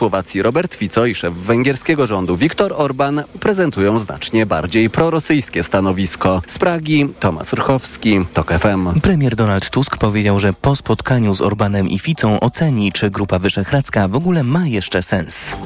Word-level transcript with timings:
Słowacji 0.00 0.42
Robert 0.42 0.74
Fico 0.74 1.06
i 1.06 1.14
szef 1.14 1.34
węgierskiego 1.34 2.06
rządu 2.06 2.36
Viktor 2.36 2.72
Orban 2.76 3.22
prezentują 3.40 3.98
znacznie 3.98 4.46
bardziej 4.46 4.90
prorosyjskie 4.90 5.62
stanowisko. 5.62 6.42
Z 6.46 6.58
Pragi 6.58 7.08
Tomasz 7.20 7.52
Urchowski, 7.52 8.26
TOK 8.34 8.52
FM. 8.52 9.00
Premier 9.00 9.36
Donald 9.36 9.70
Tusk 9.70 9.96
powiedział, 9.96 10.40
że 10.40 10.52
po 10.52 10.76
spotkaniu 10.76 11.34
z 11.34 11.40
Orbanem 11.40 11.88
i 11.88 11.98
Ficą 11.98 12.40
oceni, 12.40 12.92
czy 12.92 13.10
Grupa 13.10 13.38
Wyszehradzka 13.38 14.08
w 14.08 14.16
ogóle 14.16 14.42
ma 14.42 14.66
jeszcze 14.66 15.02
sens. 15.02 15.56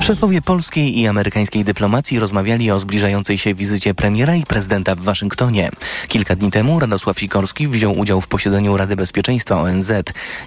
Szefowie 0.00 0.42
polskiej 0.42 0.98
i 0.98 1.06
amerykańskiej 1.06 1.64
dyplomacji 1.64 2.18
rozmawiali 2.18 2.70
o 2.70 2.78
zbliżającej 2.78 3.38
się 3.38 3.54
wizycie 3.54 3.94
premiera 3.94 4.34
i 4.34 4.46
prezydenta 4.46 4.94
w 4.94 5.00
Waszyngtonie. 5.00 5.70
Kilka 6.08 6.36
dni 6.36 6.50
temu 6.50 6.80
Radosław 6.80 7.20
Sikorski 7.20 7.68
wziął 7.68 7.98
udział 7.98 8.20
w 8.20 8.28
posiedzeniu 8.28 8.76
Rady 8.76 8.96
Bezpieczeństwa 8.96 9.60
ONZ. 9.60 9.92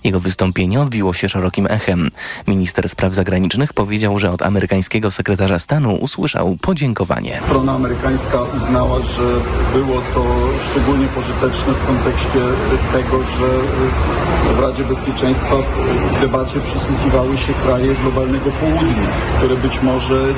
Jego 0.03 0.19
wystąpienie 0.19 0.81
odbiło 0.81 1.13
się 1.13 1.29
szerokim 1.29 1.67
echem. 1.69 2.11
Minister 2.47 2.89
spraw 2.89 3.13
zagranicznych 3.13 3.36
powiedział, 3.73 4.19
że 4.19 4.31
od 4.31 4.41
amerykańskiego 4.41 5.11
sekretarza 5.11 5.59
stanu 5.59 5.95
usłyszał 5.95 6.57
podziękowanie. 6.61 7.39
Strona 7.43 7.71
amerykańska 7.71 8.41
uznała, 8.57 9.01
że 9.01 9.23
było 9.73 10.01
to 10.13 10.25
szczególnie 10.71 11.07
pożyteczne 11.07 11.73
w 11.73 11.87
kontekście 11.87 12.39
tego, 12.91 13.23
że 13.23 13.47
w 14.55 14.59
Radzie 14.59 14.83
Bezpieczeństwa 14.83 15.55
w 16.17 16.21
debacie 16.21 16.59
przysłuchiwały 16.59 17.37
się 17.37 17.53
kraje 17.53 17.95
globalnego 17.95 18.51
południa, 18.51 19.07
które 19.37 19.55
być 19.55 19.81
może 19.81 20.33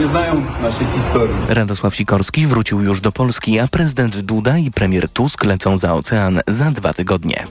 nie 0.00 0.06
znają 0.06 0.42
naszej 0.62 0.86
historii. 0.86 1.34
Radosław 1.48 1.94
Sikorski 1.94 2.46
wrócił 2.46 2.82
już 2.82 3.00
do 3.00 3.12
Polski, 3.12 3.58
a 3.58 3.68
prezydent 3.68 4.20
Duda 4.20 4.58
i 4.58 4.70
premier 4.70 5.10
Tusk 5.10 5.44
lecą 5.44 5.76
za 5.76 5.92
ocean 5.92 6.40
za 6.46 6.70
dwa 6.70 6.92
tygodnie. 6.92 7.46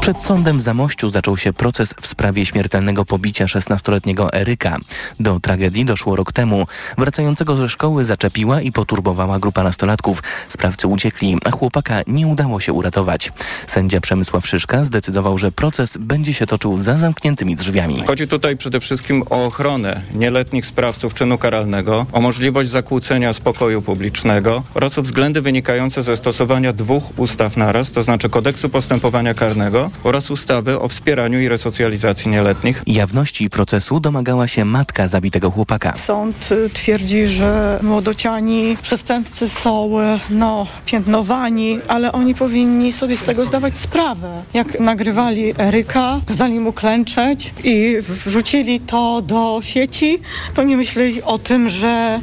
Przed 0.00 0.22
sądem 0.22 0.58
w 0.58 0.60
Zamościu 0.60 1.10
zaczął 1.10 1.36
się 1.36 1.52
proces 1.52 1.94
w 2.00 2.06
sprawie 2.06 2.46
śmiertelnego 2.46 3.04
pobicia 3.04 3.44
16-letniego 3.44 4.09
Eryka. 4.32 4.76
Do 5.20 5.40
tragedii 5.40 5.84
doszło 5.84 6.16
rok 6.16 6.32
temu. 6.32 6.66
Wracającego 6.98 7.56
ze 7.56 7.68
szkoły 7.68 8.04
zaczepiła 8.04 8.60
i 8.60 8.72
poturbowała 8.72 9.38
grupa 9.38 9.62
nastolatków. 9.62 10.22
Sprawcy 10.48 10.88
uciekli, 10.88 11.38
a 11.44 11.50
chłopaka 11.50 12.00
nie 12.06 12.26
udało 12.26 12.60
się 12.60 12.72
uratować. 12.72 13.32
Sędzia 13.66 14.00
Przemysław 14.00 14.46
Szyszka 14.46 14.84
zdecydował, 14.84 15.38
że 15.38 15.52
proces 15.52 15.96
będzie 16.00 16.34
się 16.34 16.46
toczył 16.46 16.76
za 16.76 16.96
zamkniętymi 16.96 17.56
drzwiami. 17.56 18.02
Chodzi 18.06 18.28
tutaj 18.28 18.56
przede 18.56 18.80
wszystkim 18.80 19.22
o 19.30 19.46
ochronę 19.46 20.00
nieletnich 20.14 20.66
sprawców 20.66 21.14
czynu 21.14 21.38
karalnego, 21.38 22.06
o 22.12 22.20
możliwość 22.20 22.68
zakłócenia 22.70 23.32
spokoju 23.32 23.82
publicznego 23.82 24.62
oraz 24.74 24.98
o 24.98 25.02
względy 25.02 25.42
wynikające 25.42 26.02
ze 26.02 26.16
stosowania 26.16 26.72
dwóch 26.72 27.18
ustaw 27.18 27.56
naraz, 27.56 27.90
to 27.90 28.02
znaczy 28.02 28.28
kodeksu 28.28 28.68
postępowania 28.68 29.34
karnego 29.34 29.90
oraz 30.04 30.30
ustawy 30.30 30.80
o 30.80 30.88
wspieraniu 30.88 31.40
i 31.40 31.48
resocjalizacji 31.48 32.30
nieletnich. 32.30 32.82
Jawności 32.86 33.50
procesu 33.50 33.89
domagała 33.98 34.48
się 34.48 34.64
matka 34.64 35.08
zabitego 35.08 35.50
chłopaka. 35.50 35.94
Sąd 35.96 36.52
y, 36.52 36.70
twierdzi, 36.70 37.26
że 37.26 37.80
młodociani 37.82 38.76
przestępcy 38.82 39.48
są 39.48 40.00
y, 40.00 40.18
no, 40.30 40.66
piętnowani, 40.86 41.78
ale 41.88 42.12
oni 42.12 42.34
powinni 42.34 42.92
sobie 42.92 43.16
z 43.16 43.22
tego 43.22 43.46
zdawać 43.46 43.76
sprawę. 43.76 44.42
Jak 44.54 44.80
nagrywali 44.80 45.54
Eryka, 45.58 46.20
kazali 46.26 46.60
mu 46.60 46.72
klęczeć 46.72 47.54
i 47.64 47.96
wrzucili 48.00 48.80
to 48.80 49.22
do 49.22 49.60
sieci, 49.62 50.18
to 50.54 50.62
nie 50.62 50.76
myśleli 50.76 51.22
o 51.22 51.38
tym, 51.38 51.68
że 51.68 52.20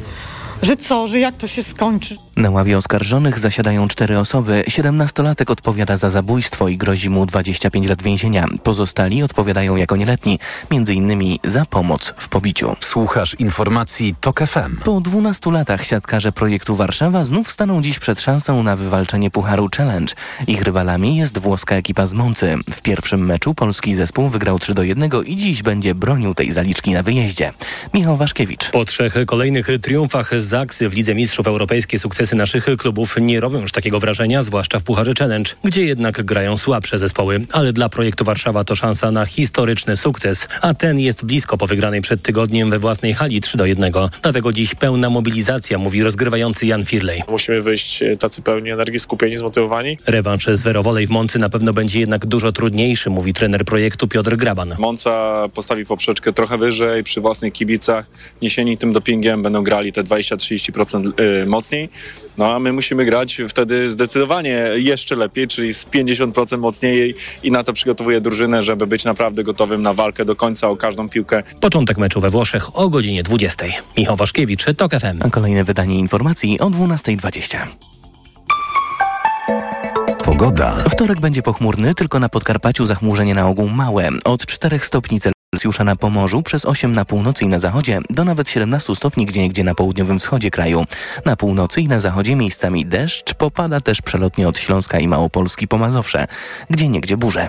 że 0.62 0.76
co, 0.76 1.06
że 1.06 1.20
jak 1.20 1.36
to 1.36 1.46
się 1.46 1.62
skończy. 1.62 2.16
Na 2.38 2.50
ławie 2.50 2.78
oskarżonych 2.78 3.38
zasiadają 3.38 3.88
cztery 3.88 4.18
osoby. 4.18 4.64
Siedemnastolatek 4.68 5.50
odpowiada 5.50 5.96
za 5.96 6.10
zabójstwo 6.10 6.68
i 6.68 6.76
grozi 6.76 7.10
mu 7.10 7.26
25 7.26 7.86
lat 7.86 8.02
więzienia. 8.02 8.46
Pozostali 8.62 9.22
odpowiadają 9.22 9.76
jako 9.76 9.96
nieletni, 9.96 10.38
między 10.70 10.94
innymi 10.94 11.40
za 11.44 11.64
pomoc 11.64 12.14
w 12.18 12.28
pobiciu. 12.28 12.76
Słuchasz 12.80 13.34
informacji 13.34 14.14
TOK 14.20 14.40
FM. 14.40 14.76
Po 14.84 15.00
12 15.00 15.50
latach 15.50 15.84
siatkarze 15.84 16.32
projektu 16.32 16.76
Warszawa 16.76 17.24
znów 17.24 17.50
staną 17.50 17.82
dziś 17.82 17.98
przed 17.98 18.20
szansą 18.20 18.62
na 18.62 18.76
wywalczenie 18.76 19.30
Pucharu 19.30 19.68
Challenge. 19.76 20.14
Ich 20.46 20.62
rywalami 20.62 21.16
jest 21.16 21.38
włoska 21.38 21.74
ekipa 21.74 22.06
z 22.06 22.14
Moncy. 22.14 22.54
W 22.70 22.80
pierwszym 22.82 23.26
meczu 23.26 23.54
polski 23.54 23.94
zespół 23.94 24.28
wygrał 24.28 24.58
3 24.58 24.74
do 24.74 24.82
1 24.82 25.10
i 25.26 25.36
dziś 25.36 25.62
będzie 25.62 25.94
bronił 25.94 26.34
tej 26.34 26.52
zaliczki 26.52 26.92
na 26.92 27.02
wyjeździe. 27.02 27.52
Michał 27.94 28.16
Waszkiewicz. 28.16 28.70
Po 28.70 28.84
trzech 28.84 29.14
kolejnych 29.26 29.68
triumfach 29.82 30.40
Zaksy 30.40 30.88
w 30.88 30.94
Lidze 30.94 31.14
Mistrzów 31.14 31.46
Europejskiej 31.46 31.98
sukcesy 32.28 32.36
naszych 32.36 32.76
klubów 32.76 33.16
nie 33.20 33.40
robią 33.40 33.60
już 33.60 33.72
takiego 33.72 34.00
wrażenia, 34.00 34.42
zwłaszcza 34.42 34.78
w 34.78 34.82
Pucharze 34.82 35.12
Challenge, 35.18 35.50
gdzie 35.64 35.84
jednak 35.84 36.22
grają 36.22 36.56
słabsze 36.56 36.98
zespoły. 36.98 37.40
Ale 37.52 37.72
dla 37.72 37.88
projektu 37.88 38.24
Warszawa 38.24 38.64
to 38.64 38.74
szansa 38.74 39.10
na 39.10 39.26
historyczny 39.26 39.96
sukces, 39.96 40.48
a 40.60 40.74
ten 40.74 40.98
jest 40.98 41.24
blisko 41.24 41.58
po 41.58 41.66
wygranej 41.66 42.00
przed 42.02 42.22
tygodniem 42.22 42.70
we 42.70 42.78
własnej 42.78 43.14
hali 43.14 43.40
3 43.40 43.58
do 43.58 43.66
1. 43.66 43.92
Dlatego 44.22 44.52
dziś 44.52 44.74
pełna 44.74 45.10
mobilizacja, 45.10 45.78
mówi 45.78 46.02
rozgrywający 46.02 46.66
Jan 46.66 46.84
Firley. 46.84 47.22
Musimy 47.28 47.62
wyjść 47.62 48.04
tacy 48.18 48.42
pełni 48.42 48.70
energii, 48.70 48.98
skupieni, 48.98 49.36
zmotywowani. 49.36 49.98
Rewanż 50.06 50.46
z 50.46 50.62
Werowolej 50.62 51.06
w 51.06 51.10
Moncy 51.10 51.38
na 51.38 51.48
pewno 51.48 51.72
będzie 51.72 52.00
jednak 52.00 52.26
dużo 52.26 52.52
trudniejszy, 52.52 53.10
mówi 53.10 53.32
trener 53.32 53.64
projektu 53.64 54.08
Piotr 54.08 54.36
Graban. 54.36 54.74
Monca 54.78 55.44
postawi 55.54 55.86
poprzeczkę 55.86 56.32
trochę 56.32 56.58
wyżej, 56.58 57.04
przy 57.04 57.20
własnych 57.20 57.52
kibicach. 57.52 58.06
Niesieni 58.42 58.78
tym 58.78 58.92
dopingiem 58.92 59.42
będą 59.42 59.62
grali 59.62 59.92
te 59.92 60.04
20-30% 60.04 61.12
mocniej. 61.46 61.88
No 62.38 62.54
a 62.54 62.58
my 62.58 62.72
musimy 62.72 63.04
grać 63.04 63.42
wtedy 63.48 63.90
zdecydowanie 63.90 64.68
jeszcze 64.74 65.16
lepiej, 65.16 65.48
czyli 65.48 65.74
z 65.74 65.84
50% 65.84 66.58
mocniej 66.58 67.14
i 67.42 67.50
na 67.50 67.62
to 67.62 67.72
przygotowuję 67.72 68.20
drużynę, 68.20 68.62
żeby 68.62 68.86
być 68.86 69.04
naprawdę 69.04 69.42
gotowym 69.42 69.82
na 69.82 69.92
walkę 69.92 70.24
do 70.24 70.36
końca 70.36 70.68
o 70.68 70.76
każdą 70.76 71.08
piłkę. 71.08 71.42
Początek 71.60 71.98
meczu 71.98 72.20
we 72.20 72.30
Włoszech 72.30 72.78
o 72.78 72.88
godzinie 72.88 73.22
20. 73.22 73.64
Michał 73.96 74.16
Waszkiewicz, 74.16 74.64
TOK 74.76 74.92
FM. 74.92 75.18
A 75.20 75.30
kolejne 75.30 75.64
wydanie 75.64 75.98
informacji 75.98 76.60
o 76.60 76.70
12.20. 76.70 77.58
Pogoda. 80.24 80.76
Wtorek 80.90 81.20
będzie 81.20 81.42
pochmurny, 81.42 81.94
tylko 81.94 82.18
na 82.18 82.28
Podkarpaciu 82.28 82.86
zachmurzenie 82.86 83.34
na 83.34 83.46
ogół 83.48 83.68
małe. 83.68 84.08
Od 84.24 84.46
4 84.46 84.78
stopni 84.78 85.20
Celsjusza 85.20 85.37
na 85.84 85.96
Pomorzu, 85.96 86.42
przez 86.42 86.64
8 86.64 86.92
na 86.92 87.04
północy 87.04 87.44
i 87.44 87.48
na 87.48 87.58
zachodzie, 87.58 88.00
do 88.10 88.24
nawet 88.24 88.50
17 88.50 88.96
stopni 88.96 89.26
gdzieniegdzie 89.26 89.64
na 89.64 89.74
południowym 89.74 90.18
wschodzie 90.18 90.50
kraju. 90.50 90.84
Na 91.24 91.36
północy 91.36 91.80
i 91.80 91.88
na 91.88 92.00
zachodzie 92.00 92.36
miejscami 92.36 92.86
deszcz, 92.86 93.34
popada 93.34 93.80
też 93.80 94.02
przelotnie 94.02 94.48
od 94.48 94.58
Śląska 94.58 94.98
i 94.98 95.08
Małopolski 95.08 95.68
po 95.68 95.78
Mazowsze, 95.78 96.26
gdzie 96.70 96.88
niegdzie 96.88 97.16
burze. 97.16 97.48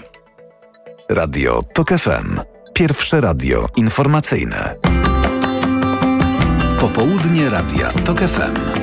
Radio 1.09 1.61
TOK 1.73 1.89
FM. 1.89 2.39
Pierwsze 2.73 3.21
radio 3.21 3.67
informacyjne. 3.75 4.75
Popołudnie 6.79 7.49
Radia 7.49 7.91
TOK 7.91 8.19
FM. 8.19 8.79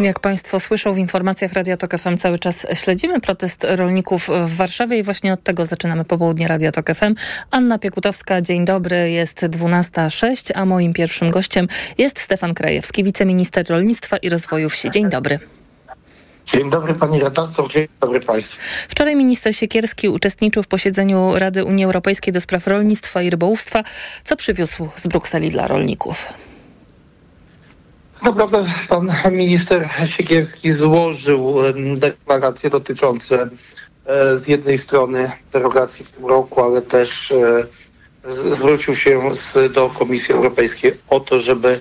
Jak 0.00 0.20
Państwo 0.20 0.60
słyszą 0.60 0.92
w 0.92 0.98
informacjach 0.98 1.52
Radia 1.52 1.76
Tok 1.76 1.98
FM 1.98 2.16
cały 2.16 2.38
czas 2.38 2.66
śledzimy 2.74 3.20
protest 3.20 3.66
rolników 3.68 4.28
w 4.44 4.56
Warszawie 4.56 4.98
i 4.98 5.02
właśnie 5.02 5.32
od 5.32 5.42
tego 5.42 5.66
zaczynamy 5.66 6.04
popołudnie 6.04 6.48
Radia 6.48 6.72
Tok 6.72 6.94
FM. 6.94 7.14
Anna 7.50 7.78
Piekutowska, 7.78 8.42
dzień 8.42 8.64
dobry, 8.64 9.10
jest 9.10 9.40
12.06, 9.40 10.52
a 10.54 10.64
moim 10.64 10.92
pierwszym 10.92 11.30
gościem 11.30 11.68
jest 11.98 12.20
Stefan 12.20 12.54
Krajewski, 12.54 13.04
wiceminister 13.04 13.70
rolnictwa 13.70 14.16
i 14.16 14.28
rozwoju 14.28 14.68
wsi. 14.68 14.90
Dzień 14.90 15.10
dobry. 15.10 15.38
Dzień 16.46 16.70
dobry 16.70 16.94
pani 16.94 17.20
redaktor, 17.20 17.72
dzień 17.72 17.88
dobry 18.00 18.20
państwu. 18.20 18.58
Wczoraj 18.88 19.16
minister 19.16 19.56
Siekierski 19.56 20.08
uczestniczył 20.08 20.62
w 20.62 20.66
posiedzeniu 20.66 21.38
Rady 21.38 21.64
Unii 21.64 21.84
Europejskiej 21.84 22.32
do 22.32 22.40
spraw 22.40 22.66
rolnictwa 22.66 23.22
i 23.22 23.30
rybołówstwa. 23.30 23.84
Co 24.24 24.36
przywiózł 24.36 24.88
z 24.96 25.06
Brukseli 25.06 25.50
dla 25.50 25.68
rolników? 25.68 26.47
Naprawdę 28.22 28.64
pan 28.88 29.10
minister 29.30 29.88
Siekierski 30.16 30.72
złożył 30.72 31.54
deklaracje 31.96 32.70
dotyczące 32.70 33.48
z 34.34 34.48
jednej 34.48 34.78
strony 34.78 35.32
derogacji 35.52 36.04
w 36.04 36.10
tym 36.10 36.26
roku, 36.26 36.62
ale 36.62 36.82
też 36.82 37.32
zwrócił 38.24 38.94
się 38.94 39.20
do 39.74 39.90
Komisji 39.90 40.34
Europejskiej 40.34 40.92
o 41.08 41.20
to, 41.20 41.40
żeby 41.40 41.80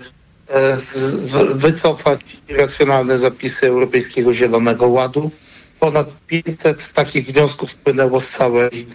wycofać 1.56 2.22
irracjonalne 2.50 3.18
zapisy 3.18 3.68
Europejskiego 3.68 4.34
Zielonego 4.34 4.88
Ładu. 4.88 5.32
Ponad 5.80 6.08
500 6.28 6.94
takich 6.94 7.26
wniosków 7.26 7.72
wpłynęło 7.72 8.20
z 8.20 8.30
całej 8.30 8.88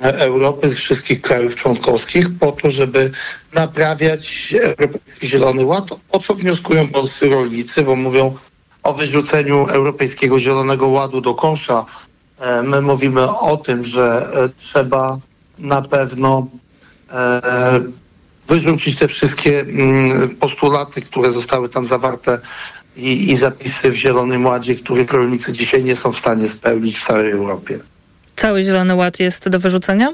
Europy, 0.00 0.70
z 0.70 0.74
wszystkich 0.74 1.20
krajów 1.20 1.54
członkowskich 1.54 2.26
po 2.40 2.52
to, 2.52 2.70
żeby 2.70 3.10
naprawiać 3.54 4.54
Europejski 4.78 5.28
Zielony 5.28 5.64
Ład, 5.64 5.88
o 6.10 6.20
co 6.20 6.34
wnioskują 6.34 6.88
polscy 6.88 7.28
rolnicy, 7.28 7.82
bo 7.82 7.96
mówią 7.96 8.36
o 8.82 8.94
wyrzuceniu 8.94 9.66
Europejskiego 9.66 10.40
Zielonego 10.40 10.88
Ładu 10.88 11.20
do 11.20 11.34
kosza. 11.34 11.84
My 12.62 12.82
mówimy 12.82 13.30
o 13.30 13.56
tym, 13.56 13.84
że 13.84 14.28
trzeba 14.58 15.18
na 15.58 15.82
pewno 15.82 16.46
wyrzucić 18.48 18.98
te 18.98 19.08
wszystkie 19.08 19.64
postulaty, 20.40 21.02
które 21.02 21.32
zostały 21.32 21.68
tam 21.68 21.86
zawarte 21.86 22.40
i, 22.96 23.30
i 23.32 23.36
zapisy 23.36 23.90
w 23.90 23.94
Zielonym 23.94 24.46
Ładzie, 24.46 24.74
których 24.74 25.12
rolnicy 25.12 25.52
dzisiaj 25.52 25.84
nie 25.84 25.96
są 25.96 26.12
w 26.12 26.18
stanie 26.18 26.48
spełnić 26.48 26.98
w 26.98 27.06
całej 27.06 27.30
Europie. 27.30 27.78
Cały 28.38 28.62
Zielony 28.62 28.94
Ład 28.94 29.20
jest 29.20 29.48
do 29.48 29.58
wyrzucenia? 29.58 30.08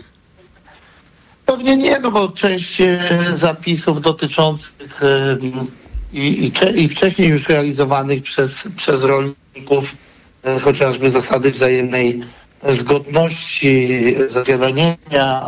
Pewnie 1.47 1.77
nie, 1.77 1.99
no 1.99 2.11
bo 2.11 2.29
część 2.29 2.81
e, 2.81 2.99
zapisów 3.37 4.01
dotyczących 4.01 5.03
e, 5.03 5.39
i, 6.13 6.45
i, 6.47 6.53
i 6.83 6.89
wcześniej 6.89 7.29
już 7.29 7.49
realizowanych 7.49 8.23
przez, 8.23 8.69
przez 8.77 9.05
rolników, 9.05 9.97
e, 10.45 10.61
chociażby 10.61 11.11
zasady 11.11 11.51
wzajemnej 11.51 12.21
zgodności, 12.69 13.89
zawiadamiania, 14.29 15.43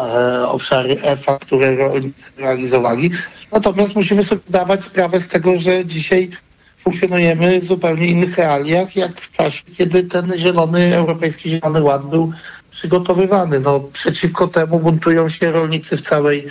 obszary 0.48 0.96
EFA, 1.02 1.38
które 1.38 1.76
rolnicy 1.76 2.30
realizowali. 2.36 3.10
Natomiast 3.52 3.96
musimy 3.96 4.22
sobie 4.22 4.40
dawać 4.48 4.82
sprawę 4.82 5.20
z 5.20 5.28
tego, 5.28 5.58
że 5.58 5.86
dzisiaj 5.86 6.30
funkcjonujemy 6.78 7.60
w 7.60 7.64
zupełnie 7.64 8.06
innych 8.06 8.38
realiach, 8.38 8.96
jak 8.96 9.20
w 9.20 9.36
czasie, 9.36 9.62
kiedy 9.78 10.02
ten 10.02 10.38
zielony, 10.38 10.96
Europejski 10.96 11.50
Zielony 11.50 11.82
Ład 11.82 12.06
był 12.06 12.32
przygotowywany. 12.76 13.60
No, 13.60 13.80
przeciwko 13.80 14.46
temu 14.48 14.80
buntują 14.80 15.28
się 15.28 15.52
rolnicy 15.52 15.96
w 15.96 16.00
całej 16.00 16.46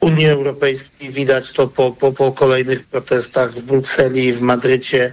Unii 0.00 0.26
Europejskiej. 0.26 1.10
Widać 1.10 1.52
to 1.52 1.68
po, 1.68 1.92
po, 1.92 2.12
po 2.12 2.32
kolejnych 2.32 2.84
protestach 2.84 3.52
w 3.52 3.62
Brukseli, 3.62 4.32
w 4.32 4.40
Madrycie, 4.40 5.12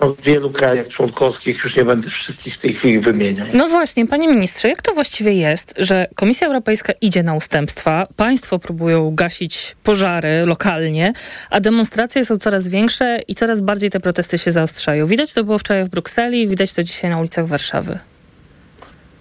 no, 0.00 0.14
w 0.14 0.22
wielu 0.22 0.50
krajach 0.50 0.88
członkowskich. 0.88 1.64
Już 1.64 1.76
nie 1.76 1.84
będę 1.84 2.10
wszystkich 2.10 2.54
w 2.54 2.58
tej 2.58 2.74
chwili 2.74 2.98
wymieniać. 3.00 3.48
No 3.54 3.68
właśnie, 3.68 4.06
panie 4.06 4.28
ministrze, 4.28 4.68
jak 4.68 4.82
to 4.82 4.94
właściwie 4.94 5.32
jest, 5.32 5.74
że 5.76 6.06
Komisja 6.14 6.46
Europejska 6.46 6.92
idzie 7.00 7.22
na 7.22 7.34
ustępstwa, 7.34 8.06
państwo 8.16 8.58
próbują 8.58 9.14
gasić 9.14 9.76
pożary 9.82 10.46
lokalnie, 10.46 11.12
a 11.50 11.60
demonstracje 11.60 12.24
są 12.24 12.38
coraz 12.38 12.68
większe 12.68 13.20
i 13.28 13.34
coraz 13.34 13.60
bardziej 13.60 13.90
te 13.90 14.00
protesty 14.00 14.38
się 14.38 14.52
zaostrzają. 14.52 15.06
Widać 15.06 15.32
to 15.32 15.44
było 15.44 15.58
wczoraj 15.58 15.84
w 15.84 15.88
Brukseli, 15.88 16.48
widać 16.48 16.72
to 16.72 16.82
dzisiaj 16.82 17.10
na 17.10 17.18
ulicach 17.18 17.46
Warszawy. 17.46 17.98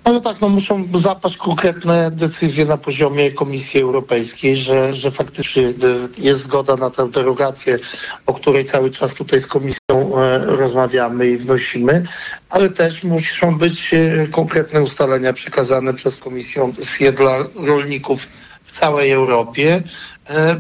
Ale 0.08 0.22
tak, 0.22 0.42
no 0.42 0.50
muszą 0.50 0.88
zapaść 0.94 1.38
konkretne 1.38 2.12
decyzje 2.12 2.66
na 2.66 2.78
poziomie 2.78 3.32
Komisji 3.32 3.82
Europejskiej, 3.82 4.58
że, 4.58 4.96
że 4.96 5.12
faktycznie 5.12 5.64
e, 5.64 5.74
jest 6.18 6.42
zgoda 6.42 6.76
na 6.76 6.90
tę 6.90 7.12
derogację, 7.12 7.80
o 8.26 8.34
której 8.34 8.66
cały 8.66 8.92
czas 8.92 9.14
tutaj 9.14 9.40
z 9.40 9.48
Komisją 9.48 10.18
e, 10.18 10.46
rozmawiamy 10.46 11.28
i 11.28 11.38
wnosimy, 11.38 12.04
ale 12.50 12.70
też 12.70 13.04
muszą 13.04 13.58
być 13.58 13.94
e, 13.94 14.28
konkretne 14.28 14.82
ustalenia 14.82 15.34
przekazane 15.34 15.94
przez 15.94 16.16
Komisję 16.16 17.12
dla 17.18 17.38
rolników 17.56 18.28
w 18.66 18.80
całej 18.80 19.12
Europie, 19.12 19.82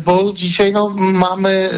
bo 0.05 0.33
dzisiaj 0.33 0.71
no, 0.71 0.89
mamy 1.13 1.69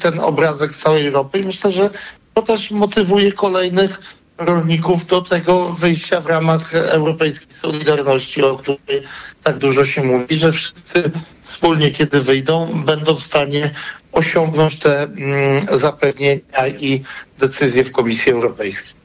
ten 0.00 0.20
obrazek 0.20 0.72
z 0.72 0.78
całej 0.78 1.06
Europy 1.06 1.38
i 1.38 1.44
myślę, 1.44 1.72
że 1.72 1.90
to 2.34 2.42
też 2.42 2.70
motywuje 2.70 3.32
kolejnych 3.32 4.15
rolników 4.38 5.06
do 5.06 5.22
tego 5.22 5.72
wyjścia 5.72 6.20
w 6.20 6.26
ramach 6.26 6.74
europejskiej 6.74 7.48
solidarności, 7.62 8.42
o 8.42 8.56
której 8.56 9.02
tak 9.42 9.58
dużo 9.58 9.84
się 9.84 10.04
mówi, 10.04 10.36
że 10.36 10.52
wszyscy 10.52 11.10
wspólnie, 11.42 11.90
kiedy 11.90 12.20
wyjdą, 12.20 12.82
będą 12.84 13.14
w 13.14 13.24
stanie 13.24 13.70
osiągnąć 14.16 14.78
te 14.78 15.02
mm, 15.02 15.66
zapewnienia 15.80 16.66
i 16.80 17.02
decyzje 17.38 17.84
w 17.84 17.92
Komisji 17.92 18.32
Europejskiej. 18.32 18.96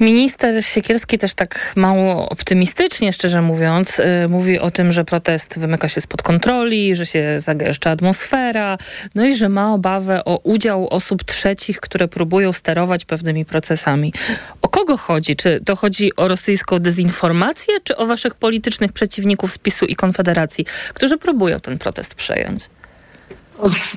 Minister 0.00 0.64
Siekierski 0.64 1.18
też 1.18 1.34
tak 1.34 1.72
mało 1.76 2.28
optymistycznie, 2.28 3.12
szczerze 3.12 3.42
mówiąc, 3.42 3.98
y, 3.98 4.28
mówi 4.28 4.58
o 4.58 4.70
tym, 4.70 4.92
że 4.92 5.04
protest 5.04 5.58
wymyka 5.58 5.88
się 5.88 6.00
spod 6.00 6.22
kontroli, 6.22 6.96
że 6.96 7.06
się 7.06 7.40
zagęszcza 7.40 7.90
atmosfera, 7.90 8.78
no 9.14 9.26
i 9.26 9.34
że 9.34 9.48
ma 9.48 9.74
obawę 9.74 10.24
o 10.24 10.36
udział 10.36 10.88
osób 10.88 11.24
trzecich, 11.24 11.80
które 11.80 12.08
próbują 12.08 12.52
sterować 12.52 13.04
pewnymi 13.04 13.44
procesami. 13.44 14.12
O 14.62 14.68
kogo 14.68 14.96
chodzi? 14.96 15.36
Czy 15.36 15.60
to 15.64 15.76
chodzi 15.76 16.16
o 16.16 16.28
rosyjską 16.28 16.78
dezinformację, 16.78 17.74
czy 17.84 17.96
o 17.96 18.06
waszych 18.06 18.34
politycznych 18.34 18.92
przeciwników 18.92 19.52
z 19.52 19.58
PiSu 19.58 19.86
i 19.86 19.96
Konfederacji, 19.96 20.66
którzy 20.94 21.18
próbują 21.18 21.60
ten 21.60 21.78
protest 21.78 22.14
przejąć? 22.14 22.60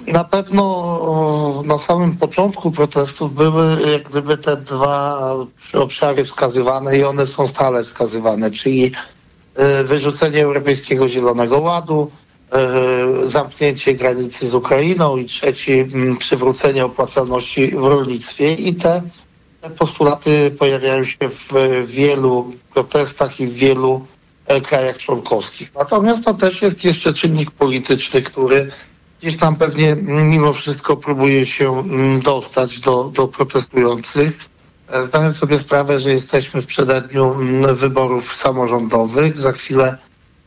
Na 0.08 0.24
pewno 0.24 1.64
na 1.66 1.78
samym 1.78 2.18
początku 2.18 2.72
protestów 2.72 3.34
były 3.34 3.92
jak 3.92 4.10
gdyby 4.10 4.38
te 4.38 4.58
dwa 4.58 5.20
obszary 5.74 6.26
wskazywane 6.26 6.98
i 6.98 7.04
one 7.04 7.28
są 7.28 7.48
stale 7.48 7.84
wskazywane, 7.84 8.52
czyli 8.52 8.92
e, 9.56 9.84
wyrzucenie 9.84 10.44
Europejskiego 10.44 11.10
Zielonego 11.10 11.60
Ładu, 11.60 12.12
e, 12.52 13.28
zamknięcie 13.28 13.94
granicy 13.94 14.48
z 14.50 14.54
Ukrainą 14.54 15.18
i 15.18 15.26
trzeci 15.26 15.86
przywrócenie 16.20 16.86
opłacalności 16.86 17.68
w 17.68 17.84
rolnictwie 17.84 18.54
i 18.54 18.76
te, 18.76 19.02
te 19.62 19.70
postulaty 19.70 20.56
pojawiają 20.60 21.04
się 21.04 21.18
w 21.30 21.54
wielu 21.86 22.52
protestach 22.74 23.40
i 23.40 23.48
w 23.48 23.54
wielu 23.54 24.06
e, 24.46 24.62
krajach 24.62 24.98
członkowskich. 24.98 25.72
Natomiast 25.76 26.26
to 26.26 26.34
też 26.34 26.62
jest 26.62 26.84
jeszcze 26.84 27.14
czynnik 27.14 27.52
polityczny, 27.52 28.22
który 28.22 28.72
gdzieś 29.26 29.38
tam 29.38 29.56
pewnie 29.56 29.96
mimo 30.02 30.54
wszystko 30.54 30.98
próbuje 30.98 31.46
się 31.46 31.80
mm, 31.80 32.22
dostać 32.22 32.80
do, 32.80 33.04
do 33.04 33.28
protestujących. 33.28 34.40
E, 34.90 35.04
Zdając 35.04 35.38
sobie 35.38 35.60
sprawę, 35.60 36.00
że 36.00 36.10
jesteśmy 36.10 36.62
w 36.62 36.66
przededniu 36.66 37.34
mm, 37.34 37.76
wyborów 37.76 38.36
samorządowych, 38.36 39.38
za 39.38 39.52
chwilę 39.52 39.98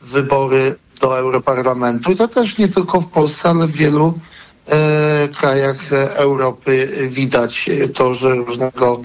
wybory 0.01 0.75
do 1.01 1.17
Europarlamentu 1.19 2.11
i 2.11 2.15
to 2.15 2.27
też 2.27 2.57
nie 2.57 2.67
tylko 2.67 3.01
w 3.01 3.07
Polsce, 3.07 3.49
ale 3.49 3.67
w 3.67 3.71
wielu 3.71 4.13
e, 4.65 5.27
krajach 5.27 5.93
e, 5.93 6.15
Europy 6.17 6.89
widać 7.09 7.69
to, 7.93 8.13
że 8.13 8.35
różnego 8.35 9.01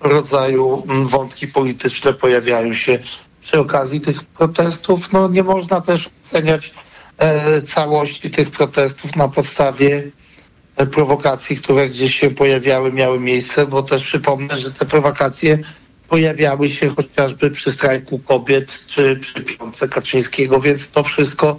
rodzaju 0.00 0.82
mm, 0.88 1.08
wątki 1.08 1.48
polityczne 1.48 2.12
pojawiają 2.12 2.72
się 2.72 2.98
przy 3.40 3.58
okazji 3.60 4.00
tych 4.00 4.24
protestów. 4.24 5.12
No 5.12 5.28
nie 5.28 5.42
można 5.42 5.80
też 5.80 6.10
oceniać 6.26 6.74
całości 7.66 8.30
tych 8.30 8.50
protestów 8.50 9.16
na 9.16 9.28
podstawie 9.28 10.02
e, 10.76 10.86
prowokacji, 10.86 11.56
które 11.56 11.88
gdzieś 11.88 12.14
się 12.14 12.30
pojawiały, 12.30 12.92
miały 12.92 13.20
miejsce, 13.20 13.66
bo 13.66 13.82
też 13.82 14.04
przypomnę, 14.04 14.58
że 14.58 14.70
te 14.70 14.86
prowokacje 14.86 15.58
pojawiały 16.08 16.70
się 16.70 16.88
chociażby 16.88 17.50
przy 17.50 17.70
strajku 17.72 18.18
kobiet 18.18 18.80
czy 18.86 19.16
przy 19.16 19.40
piątce 19.40 19.88
Kaczyńskiego, 19.88 20.60
więc 20.60 20.90
to 20.90 21.02
wszystko 21.02 21.56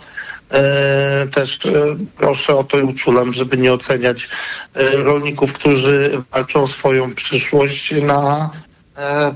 e, 0.49 1.27
też 1.27 1.65
e, 1.65 1.71
proszę 2.17 2.55
o 2.55 2.63
to 2.63 2.79
i 2.79 2.83
uczulam, 2.83 3.33
żeby 3.33 3.57
nie 3.57 3.73
oceniać 3.73 4.29
e, 4.73 4.97
rolników, 4.97 5.53
którzy 5.53 6.23
walczą 6.31 6.61
o 6.61 6.67
swoją 6.67 7.15
przyszłość 7.15 7.93
na 8.01 8.49
e, 8.53 8.75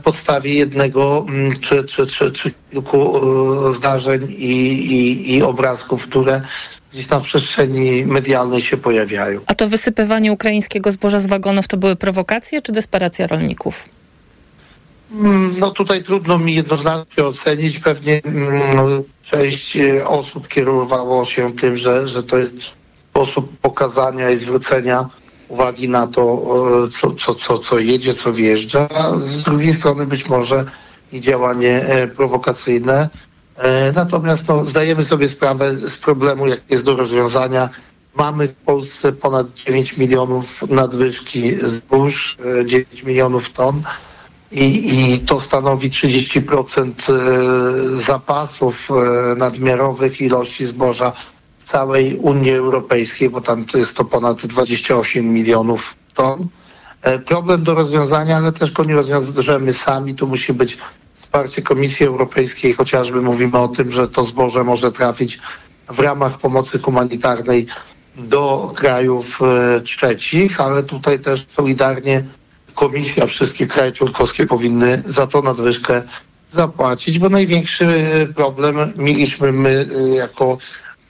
podstawie 0.04 0.54
jednego 0.54 1.26
mm, 1.30 1.60
czy, 1.60 1.84
czy, 1.84 2.08
czy, 2.08 2.32
czy 2.32 2.52
kilku 2.72 3.18
e, 3.70 3.74
zdarzeń 3.74 4.28
i, 4.30 4.54
i, 4.92 5.36
i 5.36 5.44
obrazków, 5.44 6.08
które 6.08 6.42
gdzieś 6.92 7.06
w 7.06 7.22
przestrzeni 7.22 8.06
medialnej 8.06 8.62
się 8.62 8.78
pojawiają. 8.78 9.40
A 9.46 9.56
to 9.56 9.68
wysypywanie 9.68 10.32
ukraińskiego 10.32 10.92
zboża 10.92 11.20
z 11.20 11.28
wagonów 11.28 11.68
to 11.68 11.78
były 11.78 11.96
prowokacje 11.96 12.62
czy 12.62 12.72
desperacja 12.72 13.28
rolników? 13.28 13.90
Mm, 15.12 15.56
No 15.60 15.72
tutaj 15.72 16.04
trudno 16.04 16.38
mi 16.38 16.56
jednoznacznie 16.56 17.24
ocenić. 17.24 17.80
Pewnie 17.80 18.22
mm, 18.24 19.04
część 19.32 19.78
e, 19.78 20.08
osób 20.08 20.48
kierowało 20.48 21.26
się 21.26 21.56
tym, 21.56 21.76
że, 21.76 22.08
że 22.08 22.24
to 22.24 22.38
jest 22.38 22.56
sposób 23.12 23.58
pokazania 23.62 24.30
i 24.30 24.38
zwrócenia 24.38 25.10
uwagi 25.50 25.90
na 25.90 26.08
to, 26.08 26.42
e, 26.86 26.90
co, 26.90 27.12
co, 27.12 27.36
co, 27.36 27.58
co 27.58 27.80
jedzie, 27.80 28.14
co 28.14 28.34
wjeżdża. 28.34 28.88
Z 29.20 29.44
drugiej 29.44 29.74
strony 29.74 30.06
być 30.06 30.30
może 30.30 30.66
i 31.12 31.22
działanie 31.22 31.82
e, 31.86 32.08
prowokacyjne. 32.08 33.10
E, 33.58 33.92
Natomiast 33.92 34.48
no, 34.48 34.66
zdajemy 34.66 35.04
sobie 35.06 35.30
sprawę 35.30 35.76
z 35.76 35.98
problemu, 35.98 36.48
jaki 36.48 36.64
jest 36.70 36.84
do 36.84 36.96
rozwiązania. 36.96 37.70
Mamy 38.16 38.48
w 38.48 38.54
Polsce 38.56 39.12
ponad 39.12 39.54
9 39.54 39.98
milionów 39.98 40.70
nadwyżki 40.70 41.56
zbóż, 41.56 42.38
e, 42.62 42.66
9 42.66 43.04
milionów 43.04 43.50
ton 43.52 43.84
i, 44.52 45.00
i 45.14 45.20
to 45.20 45.42
stanowi 45.42 45.90
30% 45.90 46.92
e, 47.10 48.02
zapasów 48.02 48.90
e, 48.92 49.36
nadmiarowych 49.36 50.22
ilości 50.22 50.66
zboża 50.66 51.14
całej 51.72 52.16
Unii 52.18 52.52
Europejskiej, 52.52 53.30
bo 53.30 53.42
tam 53.42 53.66
jest 53.74 53.98
to 53.98 54.06
ponad 54.06 54.38
28 54.48 55.34
milionów 55.34 55.96
ton. 56.14 56.48
E, 57.02 57.20
Problem 57.20 57.64
do 57.64 57.74
rozwiązania, 57.76 58.38
ale 58.38 58.52
też 58.52 58.72
go 58.72 58.84
nie 58.84 58.96
rozwiążemy 58.96 59.74
sami. 59.74 60.16
Tu 60.16 60.28
musi 60.28 60.54
być 60.54 60.78
wsparcie 61.14 61.62
Komisji 61.62 62.06
Europejskiej, 62.06 62.74
chociażby 62.74 63.22
mówimy 63.22 63.58
o 63.58 63.68
tym, 63.68 63.92
że 63.92 64.08
to 64.08 64.24
zboże 64.26 64.64
może 64.64 64.92
trafić 64.92 65.40
w 65.90 66.00
ramach 66.00 66.38
pomocy 66.40 66.80
humanitarnej 66.80 67.68
do 68.16 68.74
krajów 68.76 69.40
e, 69.42 69.82
trzecich, 69.82 70.62
ale 70.62 70.84
tutaj 70.84 71.20
też 71.20 71.46
solidarnie 71.58 72.24
Komisja, 72.76 73.26
wszystkie 73.26 73.68
kraje 73.68 73.92
członkowskie 73.92 74.46
powinny 74.46 75.04
za 75.06 75.28
to 75.28 75.42
nadwyżkę 75.42 76.02
zapłacić, 76.52 77.20
bo 77.20 77.30
największy 77.30 77.88
problem 78.36 78.76
mieliśmy 78.98 79.52
my 79.52 79.86
e, 79.96 80.10
jako 80.10 80.58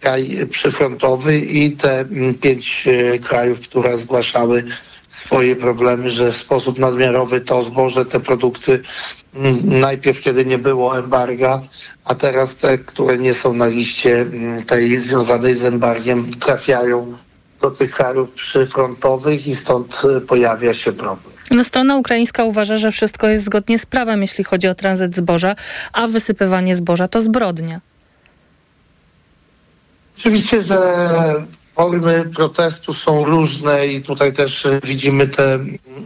kraj 0.01 0.47
przyfrontowy 0.49 1.37
i 1.37 1.71
te 1.71 1.99
mm, 1.99 2.33
pięć 2.33 2.87
e, 2.87 3.19
krajów, 3.19 3.59
które 3.59 3.97
zgłaszały 3.97 4.63
swoje 5.09 5.55
problemy, 5.55 6.09
że 6.09 6.31
w 6.31 6.37
sposób 6.37 6.79
nadmiarowy 6.79 7.41
to 7.41 7.61
zboże, 7.61 8.05
te 8.05 8.19
produkty 8.19 8.81
mm, 9.35 9.79
najpierw 9.79 10.19
kiedy 10.19 10.45
nie 10.45 10.57
było 10.57 10.97
embarga, 10.97 11.61
a 12.05 12.15
teraz 12.15 12.55
te, 12.55 12.77
które 12.77 13.17
nie 13.17 13.33
są 13.33 13.53
na 13.53 13.67
liście 13.67 14.21
mm, 14.21 14.63
tej 14.65 14.97
związanej 14.97 15.55
z 15.55 15.63
embargiem 15.63 16.31
trafiają 16.33 17.17
do 17.61 17.71
tych 17.71 17.91
krajów 17.91 18.31
przyfrontowych 18.31 19.47
i 19.47 19.55
stąd 19.55 20.01
y, 20.17 20.21
pojawia 20.21 20.73
się 20.73 20.93
problem. 20.93 21.33
No, 21.51 21.63
strona 21.63 21.95
ukraińska 21.95 22.43
uważa, 22.43 22.77
że 22.77 22.91
wszystko 22.91 23.27
jest 23.27 23.43
zgodnie 23.43 23.79
z 23.79 23.85
prawem, 23.85 24.21
jeśli 24.21 24.43
chodzi 24.43 24.67
o 24.67 24.75
tranzyt 24.75 25.15
zboża, 25.15 25.55
a 25.93 26.07
wysypywanie 26.07 26.75
zboża 26.75 27.07
to 27.07 27.21
zbrodnia. 27.21 27.81
Oczywiście, 30.19 30.63
że 30.63 30.77
formy 31.75 32.29
protestu 32.35 32.93
są 32.93 33.25
różne 33.25 33.87
i 33.87 34.01
tutaj 34.01 34.33
też 34.33 34.67
widzimy 34.83 35.27
te 35.27 35.59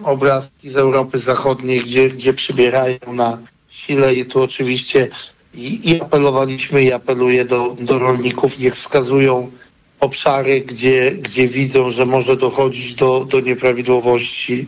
obrazki 0.03 0.69
z 0.69 0.77
Europy 0.77 1.19
Zachodniej, 1.19 1.79
gdzie, 1.79 2.09
gdzie 2.09 2.33
przybierają 2.33 2.97
na 3.13 3.37
sile 3.69 4.13
i 4.13 4.25
tu 4.25 4.41
oczywiście 4.41 5.07
i, 5.53 5.89
i 5.89 6.01
apelowaliśmy 6.01 6.83
i 6.83 6.93
apeluję 6.93 7.45
do, 7.45 7.75
do 7.79 7.99
rolników, 7.99 8.59
niech 8.59 8.75
wskazują 8.75 9.51
obszary, 9.99 10.61
gdzie, 10.61 11.11
gdzie 11.11 11.47
widzą, 11.47 11.89
że 11.89 12.05
może 12.05 12.37
dochodzić 12.37 12.95
do, 12.95 13.25
do 13.25 13.39
nieprawidłowości. 13.39 14.67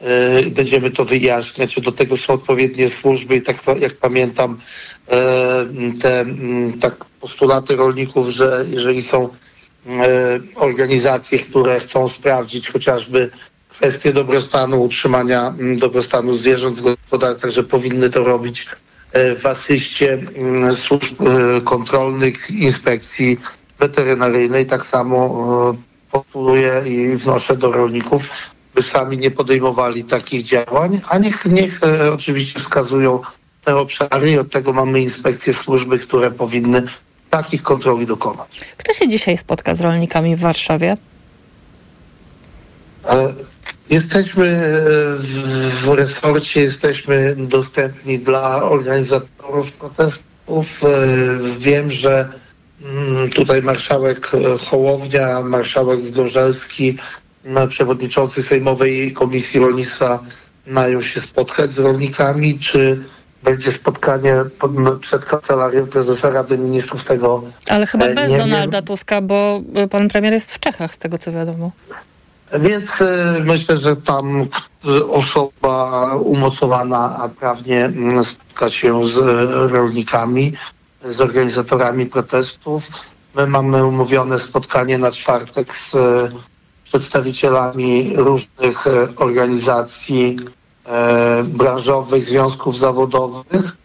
E, 0.00 0.42
będziemy 0.42 0.90
to 0.90 1.04
wyjaśniać. 1.04 1.80
Do 1.80 1.92
tego 1.92 2.16
są 2.16 2.32
odpowiednie 2.32 2.88
służby 2.88 3.36
i 3.36 3.42
tak 3.42 3.56
jak 3.80 3.94
pamiętam 3.94 4.58
e, 5.08 5.66
te 6.02 6.24
tak 6.80 7.11
postulaty 7.22 7.76
rolników, 7.76 8.28
że 8.28 8.64
jeżeli 8.68 9.02
są 9.02 9.28
e, 9.88 10.40
organizacje, 10.54 11.38
które 11.38 11.80
chcą 11.80 12.08
sprawdzić 12.08 12.68
chociażby 12.68 13.30
kwestie 13.68 14.12
dobrostanu, 14.12 14.82
utrzymania 14.82 15.54
m, 15.60 15.76
dobrostanu 15.76 16.34
zwierząt 16.34 16.78
w 16.78 16.82
gospodarstwach, 16.82 17.50
że 17.50 17.64
powinny 17.64 18.10
to 18.10 18.24
robić 18.24 18.66
e, 19.12 19.36
w 19.36 19.46
asyście 19.46 20.18
m, 20.36 20.74
służb 20.74 21.22
e, 21.22 21.60
kontrolnych, 21.60 22.50
inspekcji 22.50 23.38
weterynaryjnej. 23.78 24.66
Tak 24.66 24.82
samo 24.82 25.18
postuluję 26.10 26.82
i 26.86 27.16
wnoszę 27.16 27.56
do 27.56 27.72
rolników, 27.72 28.22
by 28.74 28.82
sami 28.82 29.18
nie 29.18 29.30
podejmowali 29.30 30.04
takich 30.04 30.42
działań, 30.42 31.00
a 31.08 31.18
niech, 31.18 31.44
niech 31.44 31.80
oczywiście 32.14 32.60
wskazują 32.60 33.20
te 33.64 33.76
obszary 33.76 34.30
i 34.30 34.38
od 34.38 34.50
tego 34.50 34.72
mamy 34.72 35.00
inspekcje 35.00 35.54
służby, 35.54 35.98
które 35.98 36.30
powinny 36.30 36.82
takich 37.32 37.62
kontroli 37.62 38.06
dokonać. 38.06 38.60
Kto 38.76 38.92
się 38.92 39.08
dzisiaj 39.08 39.36
spotka 39.36 39.74
z 39.74 39.80
rolnikami 39.80 40.36
w 40.36 40.40
Warszawie? 40.40 40.96
E, 43.08 43.34
Jesteśmy 43.90 44.46
e, 44.46 44.70
w, 45.82 45.88
resorcie, 45.94 46.60
jesteśmy 46.60 47.36
dostępni 47.38 48.18
dla 48.18 48.62
organizatorów 48.62 49.72
protestów. 49.72 50.82
E, 50.84 50.88
Wiem, 51.58 51.90
że 51.90 52.28
mm, 52.82 53.30
tutaj 53.30 53.62
marszałek 53.62 54.30
Hołownia, 54.60 55.40
marszałek 55.40 56.00
Zgorzelski, 56.00 56.98
przewodniczący 57.68 58.42
Sejmowej 58.42 59.12
Komisji 59.12 59.60
Rolnictwa 59.60 60.22
mają 60.66 61.02
się 61.02 61.20
spotkać 61.20 61.70
z 61.70 61.78
rolnikami. 61.78 62.58
Czy 62.58 63.02
będzie 63.42 63.72
spotkanie 63.72 64.34
przed 65.00 65.24
kancelarią 65.24 65.86
prezesa 65.86 66.30
Rady 66.30 66.58
Ministrów 66.58 67.04
tego 67.04 67.42
Ale 67.68 67.86
chyba 67.86 68.06
E, 68.06 68.14
bez 68.14 68.32
nie 68.32 68.38
Donalda 68.38 68.82
Tuska, 68.82 69.20
bo 69.20 69.62
y, 69.84 69.88
pan 69.88 70.08
premier 70.08 70.32
jest 70.32 70.54
w 70.54 70.60
Czechach, 70.60 70.94
z 70.94 70.98
tego 70.98 71.18
co 71.18 71.32
wiadomo. 71.32 71.70
Więc 72.60 73.00
e, 73.00 73.36
myślę, 73.44 73.78
że 73.78 73.96
tam 73.96 74.48
e, 74.84 75.06
osoba 75.06 76.14
umocowana 76.16 77.16
a 77.18 77.28
prawnie 77.28 77.84
m, 77.84 78.24
spotka 78.24 78.70
się 78.70 79.08
z 79.08 79.18
e, 79.18 79.68
rolnikami, 79.68 80.52
z 81.04 81.20
organizatorami 81.20 82.06
protestów. 82.06 82.88
My 83.34 83.46
mamy 83.46 83.86
umówione 83.86 84.38
spotkanie 84.38 84.98
na 84.98 85.10
czwartek 85.10 85.74
z 85.74 85.94
e, 85.94 86.28
przedstawicielami 86.84 88.12
różnych 88.16 88.86
e, 88.86 89.08
organizacji 89.16 90.38
e, 90.40 90.61
branżowych, 91.44 92.28
związków 92.28 92.78
zawodowych 92.78 93.76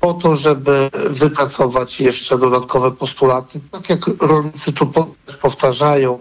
po 0.00 0.14
to, 0.14 0.36
żeby 0.36 0.90
wypracować 1.10 2.00
jeszcze 2.00 2.38
dodatkowe 2.38 2.90
postulaty. 2.92 3.60
Tak 3.70 3.90
jak 3.90 4.00
rolnicy 4.20 4.72
tu 4.72 4.86
po- 4.86 5.14
powtarzają, 5.42 6.18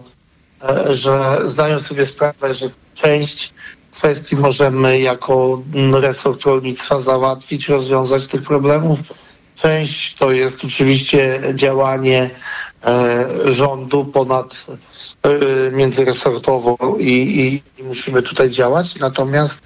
e, 0.64 0.96
że 0.96 1.42
zdają 1.46 1.80
sobie 1.80 2.06
sprawę, 2.06 2.54
że 2.56 2.70
część 2.94 3.54
kwestii 3.92 4.36
możemy 4.36 5.00
jako 5.00 5.62
mm, 5.74 5.96
resort 5.96 6.44
rolnictwa 6.44 7.00
załatwić, 7.00 7.70
rozwiązać 7.70 8.28
tych 8.28 8.42
problemów. 8.42 9.00
Część 9.56 10.16
to 10.16 10.32
jest 10.32 10.66
oczywiście 10.66 11.42
działanie 11.56 12.30
e, 12.86 13.28
rządu 13.54 14.06
ponad 14.06 14.66
e, 15.24 15.72
międzyresortowo 15.72 16.78
i, 17.00 17.08
i, 17.08 17.64
i 17.82 17.84
musimy 17.84 18.22
tutaj 18.22 18.50
działać. 18.50 18.96
Natomiast 18.96 19.62
e, 19.62 19.65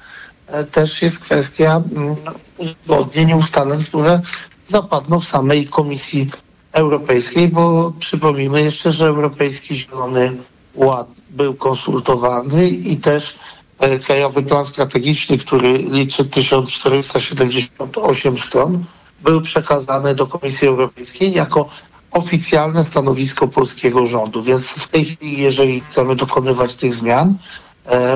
też 0.72 1.02
jest 1.02 1.20
kwestia 1.20 1.82
mm, 1.96 2.16
uzgodnień 2.58 3.34
ustaleń, 3.34 3.84
które 3.84 4.22
zapadną 4.68 5.20
w 5.20 5.28
samej 5.28 5.68
Komisji 5.68 6.30
Europejskiej, 6.72 7.48
bo 7.48 7.94
przypomnijmy 8.00 8.62
jeszcze, 8.62 8.92
że 8.92 9.06
Europejski 9.08 9.76
Zielony 9.76 10.32
Ład 10.76 11.08
był 11.30 11.54
konsultowany 11.54 12.70
i 12.70 12.98
też 12.98 13.40
e, 13.80 14.00
Krajowy 14.00 14.44
Plan 14.44 14.66
Strategiczny, 14.66 15.38
który 15.38 15.78
liczy 15.78 16.26
1478 16.26 18.38
stron, 18.38 18.84
był 19.24 19.42
przekazany 19.42 20.16
do 20.16 20.28
Komisji 20.28 20.68
Europejskiej 20.68 21.34
jako 21.34 21.70
oficjalne 22.12 22.84
stanowisko 22.84 23.48
polskiego 23.48 24.08
rządu. 24.08 24.44
Więc 24.44 24.66
w 24.70 24.88
tej 24.88 25.06
chwili, 25.06 25.42
jeżeli 25.42 25.82
chcemy 25.82 26.16
dokonywać 26.16 26.76
tych 26.76 26.94
zmian, 26.94 27.30
e, 27.30 27.36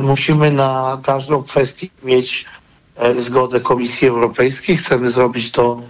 musimy 0.01 0.51
na 0.51 0.97
każdą 1.03 1.43
kwestię 1.43 1.87
mieć 2.03 2.45
e, 2.95 3.21
zgodę 3.21 3.59
Komisji 3.59 4.07
Europejskiej. 4.07 4.77
Chcemy 4.77 5.09
zrobić 5.09 5.51
to 5.51 5.81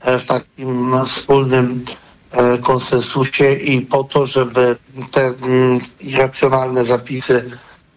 e, 0.00 0.18
w 0.18 0.24
takim 0.26 0.94
wspólnym 1.06 1.84
e, 2.30 2.58
konsensusie 2.58 3.52
i 3.52 3.80
po 3.80 4.04
to, 4.04 4.26
żeby 4.26 4.76
te 5.10 5.26
mm, 5.26 5.80
irracjonalne 6.00 6.84
zapisy 6.84 7.50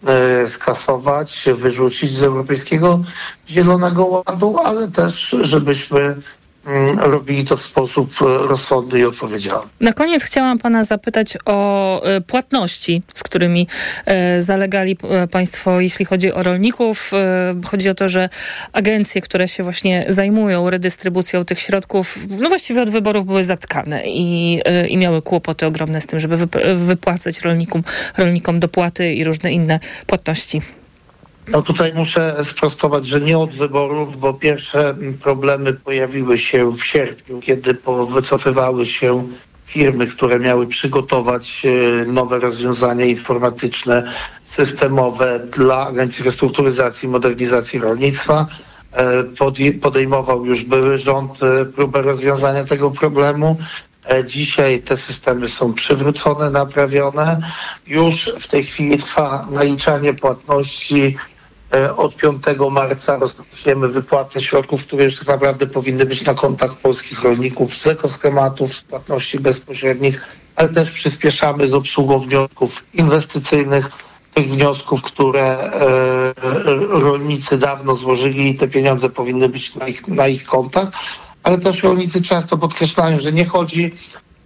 e, 0.06 0.46
skasować, 0.48 1.44
wyrzucić 1.54 2.12
z 2.12 2.22
Europejskiego 2.22 3.00
Zielonego 3.48 4.04
Ładu, 4.06 4.58
ale 4.64 4.88
też 4.88 5.36
żebyśmy 5.40 6.16
robili 6.98 7.44
to 7.44 7.56
w 7.56 7.62
sposób 7.62 8.10
e, 8.22 8.24
rozsądny 8.24 8.98
i 9.00 9.04
odpowiedzialny. 9.04 9.68
Na 9.80 9.92
koniec 9.92 10.22
chciałam 10.22 10.58
pana 10.58 10.84
zapytać 10.84 11.38
o 11.44 12.02
e, 12.02 12.20
płatności, 12.20 13.02
z 13.14 13.22
którymi 13.22 13.66
e, 14.06 14.42
zalegali 14.42 14.96
państwo, 15.30 15.80
jeśli 15.80 16.04
chodzi 16.04 16.32
o 16.32 16.42
rolników. 16.42 17.10
Chodzi 17.64 17.88
o 17.88 17.94
to, 17.94 18.08
że 18.08 18.28
agencje, 18.72 19.20
które 19.20 19.48
się 19.48 19.62
właśnie 19.62 20.04
zajmują 20.08 20.70
redystrybucją 20.70 21.44
tych 21.44 21.60
środków, 21.60 22.18
no 22.40 22.48
właściwie 22.48 22.82
od 22.82 22.90
wyborów 22.90 23.26
były 23.26 23.44
zatkane 23.44 24.02
i, 24.06 24.60
i 24.88 24.96
miały 24.96 25.22
kłopoty 25.22 25.66
ogromne 25.66 26.00
z 26.00 26.06
tym, 26.06 26.18
żeby 26.18 26.36
wyp- 26.36 26.74
wypłacać 26.74 27.40
rolnikom, 27.40 27.82
rolnikom 28.18 28.60
dopłaty 28.60 29.14
i 29.14 29.24
różne 29.24 29.52
inne 29.52 29.80
płatności. 30.06 30.62
No 31.48 31.62
tutaj 31.62 31.92
muszę 31.94 32.44
sprostować, 32.44 33.06
że 33.06 33.20
nie 33.20 33.38
od 33.38 33.50
wyborów, 33.50 34.20
bo 34.20 34.34
pierwsze 34.34 34.96
problemy 35.22 35.72
pojawiły 35.72 36.38
się 36.38 36.72
w 36.72 36.84
sierpniu, 36.84 37.40
kiedy 37.40 37.76
wycofywały 38.14 38.86
się 38.86 39.28
firmy, 39.66 40.06
które 40.06 40.38
miały 40.38 40.66
przygotować 40.66 41.62
e, 41.64 42.04
nowe 42.06 42.38
rozwiązania 42.38 43.04
informatyczne, 43.04 44.12
systemowe 44.44 45.40
dla 45.56 45.86
Agencji 45.86 46.24
Restrukturyzacji 46.24 47.08
i 47.08 47.12
Modernizacji 47.12 47.78
Rolnictwa. 47.78 48.46
E, 48.92 49.24
Podejmował 49.82 50.46
już 50.46 50.62
były 50.62 50.98
rząd 50.98 51.42
e, 51.42 51.64
próbę 51.64 52.02
rozwiązania 52.02 52.64
tego 52.64 52.90
problemu. 52.90 53.56
Dzisiaj 54.26 54.82
te 54.82 54.96
systemy 54.96 55.48
są 55.48 55.72
przywrócone, 55.72 56.50
naprawione. 56.50 57.40
Już 57.86 58.30
w 58.40 58.48
tej 58.48 58.64
chwili 58.64 58.98
trwa 58.98 59.46
naliczanie 59.50 60.14
płatności. 60.14 61.16
E, 61.74 61.96
Od 61.96 62.16
5 62.16 62.42
marca 62.70 63.18
rozpoczniemy 63.18 63.88
wypłatę 63.88 64.40
środków, 64.42 64.86
które 64.86 65.04
już 65.04 65.16
tak 65.18 65.28
naprawdę 65.28 65.66
powinny 65.66 66.06
być 66.06 66.24
na 66.24 66.34
kontach 66.34 66.74
polskich 66.74 67.22
rolników 67.22 67.74
z 67.76 67.86
ekoschematów, 67.86 68.74
z 68.76 68.82
płatności 68.82 69.40
bezpośrednich, 69.40 70.20
ale 70.56 70.68
też 70.68 70.90
przyspieszamy 70.90 71.66
z 71.66 71.74
obsługą 71.74 72.18
wniosków 72.18 72.84
inwestycyjnych, 72.94 73.90
tych 74.34 74.50
wniosków, 74.50 75.02
które 75.02 75.58
e, 75.58 76.34
rolnicy 76.88 77.58
dawno 77.58 77.94
złożyli 77.94 78.50
i 78.50 78.54
te 78.54 78.68
pieniądze 78.68 79.10
powinny 79.10 79.48
być 79.48 79.74
na 79.74 79.88
ich, 79.88 80.08
na 80.08 80.28
ich 80.28 80.44
kontach, 80.44 80.88
ale 81.42 81.58
też 81.58 81.82
rolnicy 81.82 82.22
często 82.22 82.58
podkreślają, 82.58 83.20
że 83.20 83.32
nie 83.32 83.44
chodzi 83.44 83.92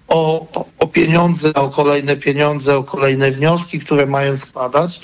o, 0.09 0.47
o, 0.55 0.65
o 0.79 0.87
pieniądze, 0.87 1.55
o 1.55 1.69
kolejne 1.69 2.17
pieniądze, 2.17 2.77
o 2.77 2.85
kolejne 2.85 3.31
wnioski, 3.31 3.81
które 3.81 4.07
mają 4.07 4.37
składać, 4.37 5.01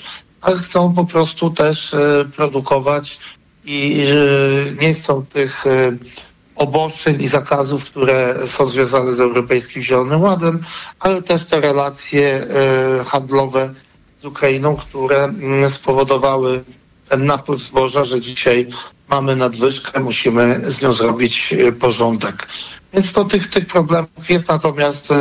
ale 0.47 0.57
chcą 0.57 0.93
po 0.93 1.05
prostu 1.05 1.49
też 1.49 1.93
e, 1.93 2.25
produkować 2.35 3.19
i 3.65 4.07
e, 4.07 4.85
nie 4.85 4.93
chcą 4.93 5.25
tych 5.25 5.67
e, 5.67 5.91
obostrzeń 6.55 7.21
i 7.21 7.27
zakazów, 7.27 7.85
które 7.85 8.35
są 8.47 8.67
związane 8.67 9.11
z 9.11 9.21
Europejskim 9.21 9.81
Zielonym 9.81 10.21
Ładem, 10.21 10.59
ale 10.99 11.21
też 11.21 11.45
te 11.45 11.61
relacje 11.61 12.47
handlowe 13.05 13.73
z 14.21 14.25
Ukrainą, 14.25 14.75
które 14.75 15.23
mm, 15.23 15.69
spowodowały 15.69 16.63
ten 17.09 17.25
napływ 17.25 17.61
zboża, 17.61 18.05
że 18.05 18.21
dzisiaj 18.21 18.67
mamy 19.09 19.35
nadwyżkę, 19.35 19.99
musimy 19.99 20.61
z 20.69 20.81
nią 20.81 20.93
zrobić 20.93 21.55
porządek. 21.79 22.47
Więc 22.93 23.13
to 23.13 23.25
tych, 23.25 23.47
tych 23.47 23.65
problemów 23.65 24.29
jest, 24.29 24.47
natomiast 24.47 25.13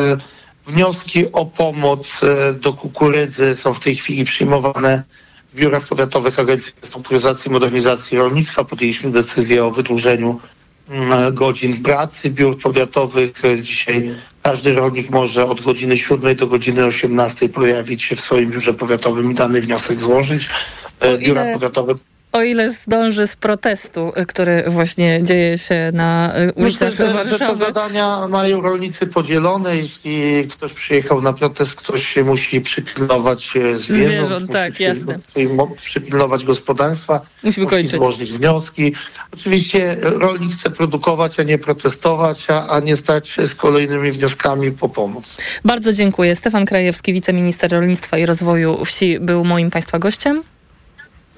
wnioski 0.66 1.32
o 1.32 1.46
pomoc 1.46 2.20
e, 2.22 2.52
do 2.52 2.72
kukurydzy 2.72 3.54
są 3.54 3.74
w 3.74 3.80
tej 3.80 3.96
chwili 3.96 4.24
przyjmowane 4.24 5.02
w 5.52 5.56
biurach 5.56 5.86
powiatowych 5.86 6.38
Agencji 6.38 6.72
Restrukturyzacji 6.82 7.48
i 7.48 7.52
Modernizacji 7.52 8.18
Rolnictwa. 8.18 8.64
Podjęliśmy 8.64 9.10
decyzję 9.10 9.64
o 9.64 9.70
wydłużeniu 9.70 10.40
mm, 10.88 11.34
godzin 11.34 11.82
pracy 11.82 12.30
biur 12.30 12.58
powiatowych. 12.58 13.44
E, 13.44 13.62
Dzisiaj 13.62 14.14
każdy 14.42 14.74
rolnik 14.74 15.10
może 15.10 15.46
od 15.46 15.60
godziny 15.60 15.96
7 15.96 16.36
do 16.36 16.46
godziny 16.46 16.84
18 16.84 17.48
pojawić 17.48 18.02
się 18.02 18.16
w 18.16 18.20
swoim 18.20 18.50
biurze 18.50 18.74
powiatowym 18.74 19.30
i 19.32 19.34
dany 19.34 19.60
wniosek 19.60 19.98
złożyć. 19.98 20.48
E, 21.00 21.18
Biura 21.18 21.44
powiatowe 21.54 21.94
O 22.36 22.42
ile 22.42 22.70
zdąży 22.70 23.26
z 23.26 23.36
protestu, 23.36 24.12
y, 24.16 24.26
który 24.26 24.64
właśnie 24.66 25.20
dzieje 25.22 25.58
się 25.58 25.90
na 25.94 26.38
y, 26.38 26.52
ulicach 26.52 26.90
Myślę, 26.90 27.10
że, 27.10 27.12
że 27.12 27.24
te 27.24 27.38
Warszawy. 27.38 27.64
zadania 27.64 28.28
mają 28.28 28.60
rolnicy 28.60 29.06
podzielone. 29.06 29.76
Jeśli 29.76 30.48
ktoś 30.48 30.72
przyjechał 30.72 31.22
na 31.22 31.32
protest, 31.32 31.74
ktoś 31.74 32.16
musi 32.16 32.60
przypilnować 32.60 33.56
e, 33.56 33.78
zwierząt. 33.78 34.14
Zwierząt, 34.14 34.52
tak, 34.52 34.80
jasne. 34.80 35.18
przypilnować 35.84 36.44
gospodarstwa. 36.44 37.20
Musimy 37.42 37.64
musi 37.64 37.76
kończyć. 37.76 37.90
złożyć 37.90 38.32
wnioski. 38.32 38.92
Oczywiście 39.34 39.96
rolnik 40.00 40.52
chce 40.52 40.70
produkować, 40.70 41.40
a 41.40 41.42
nie 41.42 41.58
protestować, 41.58 42.50
a, 42.50 42.68
a 42.68 42.80
nie 42.80 42.96
stać 42.96 43.36
z 43.46 43.54
kolejnymi 43.54 44.12
wnioskami 44.12 44.72
po 44.72 44.88
pomoc. 44.88 45.24
Bardzo 45.64 45.92
dziękuję. 45.92 46.36
Stefan 46.36 46.66
Krajewski, 46.66 47.12
wiceminister 47.12 47.72
rolnictwa 47.72 48.18
i 48.18 48.26
rozwoju 48.26 48.84
wsi, 48.84 49.20
był 49.20 49.44
moim 49.44 49.70
Państwa 49.70 49.98
gościem. 49.98 50.42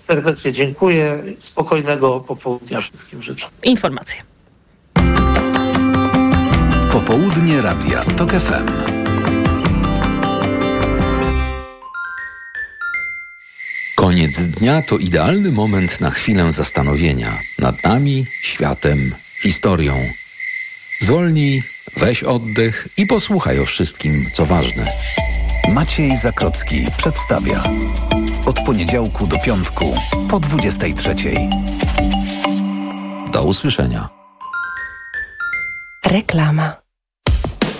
Serdecznie 0.08 0.52
dziękuję. 0.52 1.22
Spokojnego 1.38 2.20
popołudnia 2.20 2.80
wszystkim 2.80 3.22
życzę. 3.22 3.46
Informacje. 3.62 4.22
Popołudnie 6.92 7.62
Radia 7.62 8.04
TOK 8.04 8.30
FM. 8.30 8.66
Koniec 13.96 14.38
dnia 14.38 14.82
to 14.82 14.98
idealny 14.98 15.52
moment 15.52 16.00
na 16.00 16.10
chwilę 16.10 16.52
zastanowienia 16.52 17.38
nad 17.58 17.84
nami, 17.84 18.26
światem, 18.42 19.14
historią. 19.42 20.10
Zwolnij, 21.00 21.62
weź 21.96 22.22
oddech 22.22 22.88
i 22.96 23.06
posłuchaj 23.06 23.60
o 23.60 23.64
wszystkim, 23.64 24.30
co 24.32 24.46
ważne. 24.46 24.86
Maciej 25.72 26.16
Zakrocki 26.16 26.86
przedstawia. 26.96 27.62
Od 28.48 28.60
poniedziałku 28.60 29.26
do 29.26 29.38
piątku 29.38 29.84
po 30.30 30.40
23. 30.40 31.14
Do 33.32 33.44
usłyszenia. 33.44 34.08
Reklama. 36.06 36.87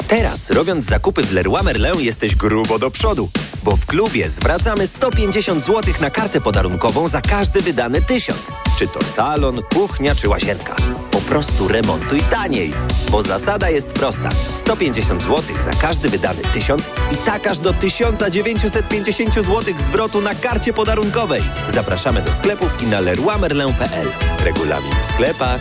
Teraz, 0.09 0.51
robiąc 0.51 0.85
zakupy 0.85 1.23
w 1.23 1.33
Leroy 1.33 1.63
Merlin, 1.63 2.01
jesteś 2.01 2.35
grubo 2.35 2.79
do 2.79 2.91
przodu, 2.91 3.31
bo 3.65 3.77
w 3.77 3.87
klubie 3.87 4.31
zwracamy 4.31 4.87
150 4.87 5.65
zł 5.65 5.95
na 6.01 6.11
kartę 6.11 6.41
podarunkową 6.41 7.09
za 7.09 7.21
każdy 7.21 7.61
wydany 7.63 8.03
tysiąc. 8.03 8.53
Czy 8.79 8.89
to 8.89 9.05
salon, 9.05 9.63
kuchnia 9.75 10.15
czy 10.15 10.29
łazienka. 10.29 10.77
Po 11.11 11.21
prostu 11.21 11.69
remontuj 11.69 12.21
taniej, 12.21 12.73
bo 13.11 13.23
zasada 13.23 13.71
jest 13.71 13.89
prosta. 13.89 14.29
150 14.53 15.23
zł 15.23 15.43
za 15.61 15.71
każdy 15.71 16.09
wydany 16.09 16.43
tysiąc 16.53 16.89
i 17.13 17.17
tak 17.17 17.47
aż 17.47 17.59
do 17.59 17.73
1950 17.73 19.35
zł 19.35 19.75
zwrotu 19.79 20.21
na 20.21 20.35
karcie 20.35 20.73
podarunkowej. 20.73 21.43
Zapraszamy 21.69 22.23
do 22.23 22.33
sklepów 22.33 22.83
i 22.83 22.87
na 22.87 23.01
leroymerlin.pl. 23.01 24.09
Regulamin 24.45 24.93
w 25.03 25.07
sklepach. 25.07 25.61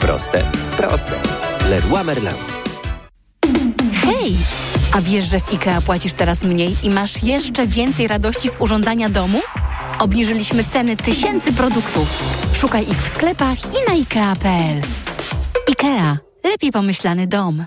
Proste, 0.00 0.42
proste. 0.76 1.20
Leroy 1.70 2.04
Merlin. 2.04 2.53
Hej! 4.24 4.36
A 4.92 5.00
wiesz, 5.00 5.24
że 5.24 5.40
w 5.40 5.52
IKEA 5.52 5.80
płacisz 5.86 6.12
teraz 6.12 6.44
mniej 6.44 6.76
i 6.82 6.90
masz 6.90 7.22
jeszcze 7.22 7.66
więcej 7.66 8.08
radości 8.08 8.48
z 8.48 8.56
urządzania 8.58 9.08
domu? 9.08 9.40
Obniżyliśmy 9.98 10.64
ceny 10.64 10.96
tysięcy 10.96 11.52
produktów. 11.52 12.24
Szukaj 12.54 12.82
ich 12.82 13.02
w 13.02 13.08
sklepach 13.08 13.58
i 13.58 13.88
na 13.88 13.94
IKEA.pl. 13.94 14.80
IKEA. 15.68 16.18
Lepiej 16.44 16.72
pomyślany 16.72 17.26
dom. 17.26 17.64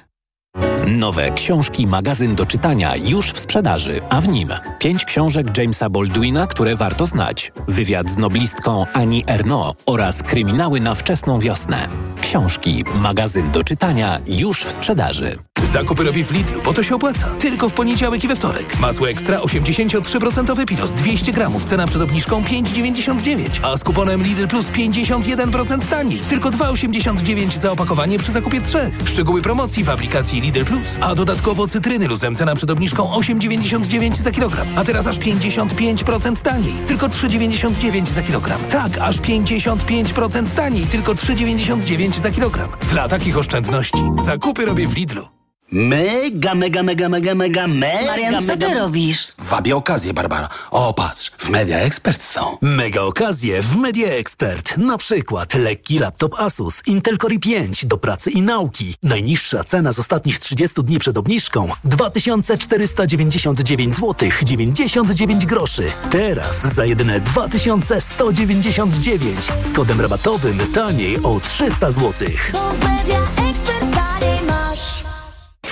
Nowe 0.88 1.32
książki, 1.32 1.88
magazyn 1.88 2.36
do 2.36 2.46
czytania 2.46 2.96
już 2.96 3.32
w 3.32 3.40
sprzedaży, 3.40 4.02
a 4.10 4.22
w 4.22 4.28
nim 4.28 4.50
pięć 4.80 5.06
książek 5.06 5.58
Jamesa 5.58 5.90
Baldwina, 5.90 6.48
które 6.48 6.76
warto 6.76 7.06
znać, 7.06 7.52
wywiad 7.68 8.10
z 8.10 8.18
noblistką 8.18 8.86
Annie 8.94 9.22
Ernaux 9.26 9.84
oraz 9.86 10.24
kryminały 10.24 10.80
na 10.80 10.96
wczesną 10.96 11.40
wiosnę. 11.40 11.88
Książki, 12.22 12.84
magazyn 12.96 13.52
do 13.52 13.64
czytania 13.64 14.20
już 14.28 14.64
w 14.64 14.72
sprzedaży. 14.72 15.38
Zakupy 15.64 16.04
robię 16.04 16.24
w 16.24 16.32
Lidlu, 16.32 16.62
bo 16.62 16.74
to 16.74 16.84
się 16.84 16.96
opłaca. 16.96 17.28
Tylko 17.40 17.70
w 17.70 17.74
poniedziałek 17.74 18.24
i 18.24 18.28
we 18.28 18.36
wtorek. 18.36 18.80
Masło 18.80 19.10
ekstra 19.10 19.40
83% 19.40 20.66
Piros 20.66 20.94
200 20.94 21.34
gramów, 21.34 21.64
cena 21.64 21.88
przed 21.88 22.02
obniżką 22.02 22.42
5,99. 22.42 23.50
A 23.64 23.78
z 23.78 23.84
kuponem 23.84 24.24
Lidl 24.24 24.48
Plus 24.48 24.70
51% 24.72 25.86
taniej. 25.86 26.20
Tylko 26.20 26.50
2,89 26.50 27.58
za 27.58 27.72
opakowanie 27.72 28.20
przy 28.20 28.32
zakupie 28.32 28.62
trzech. 28.62 28.94
Szczegóły 29.06 29.42
promocji 29.42 29.84
w 29.84 29.90
aplikacji 29.90 30.42
Lidl 30.42 30.66
Plus. 30.66 30.77
A 31.02 31.16
dodatkowo 31.16 31.68
cytryny 31.68 32.08
luzem, 32.08 32.36
cena 32.36 32.56
przed 32.56 32.70
obniżką 32.70 33.12
8,99 33.20 34.16
za 34.16 34.32
kilogram. 34.32 34.68
A 34.76 34.84
teraz 34.84 35.08
aż 35.08 35.20
55% 35.20 36.42
taniej. 36.42 36.74
Tylko 36.86 37.08
3,99 37.08 38.06
za 38.06 38.22
kilogram. 38.22 38.62
Tak, 38.70 38.98
aż 38.98 39.18
55% 39.18 40.56
taniej. 40.56 40.86
Tylko 40.86 41.14
3,99 41.14 42.20
za 42.20 42.32
kilogram. 42.32 42.70
Dla 42.90 43.08
takich 43.08 43.38
oszczędności 43.38 44.04
zakupy 44.26 44.66
robię 44.66 44.88
w 44.88 44.96
Lidlu. 44.96 45.37
Mega, 45.72 46.56
mega, 46.56 46.84
mega, 46.84 47.10
mega, 47.10 47.36
mega, 47.36 47.68
mega, 47.68 48.08
Marian, 48.08 48.34
co 48.34 48.42
mega... 48.42 48.68
ty 48.68 48.74
robisz? 48.74 49.28
Wabię 49.38 49.76
okazję, 49.76 50.14
Barbara. 50.14 50.50
O, 50.72 50.94
patrz, 50.94 51.32
w 51.38 51.50
Media 51.50 51.78
Expert 51.78 52.24
są. 52.24 52.58
Mega 52.62 53.02
okazje 53.02 53.62
w 53.62 53.76
Media 53.76 54.08
Expert. 54.08 54.78
Na 54.78 54.98
przykład 54.98 55.54
lekki 55.54 56.00
laptop 56.00 56.40
Asus 56.40 56.82
Intel 56.86 57.18
Core 57.18 57.36
i5 57.36 57.86
do 57.86 57.98
pracy 57.98 58.32
i 58.32 58.42
nauki. 58.42 58.96
Najniższa 59.04 59.64
cena 59.64 59.92
z 59.92 60.00
ostatnich 60.00 60.40
30 60.40 60.84
dni 60.84 61.00
przed 61.00 61.18
obniżką 61.18 61.70
2499 61.84 63.96
zł 63.96 64.30
99 64.44 65.46
groszy. 65.46 65.84
Teraz 66.12 66.74
za 66.74 66.86
jedyne 66.86 67.20
2199 67.20 69.38
z 69.60 69.74
kodem 69.74 70.02
rabatowym 70.02 70.60
taniej 70.74 71.18
o 71.24 71.40
300 71.40 71.92
zł. 71.92 72.14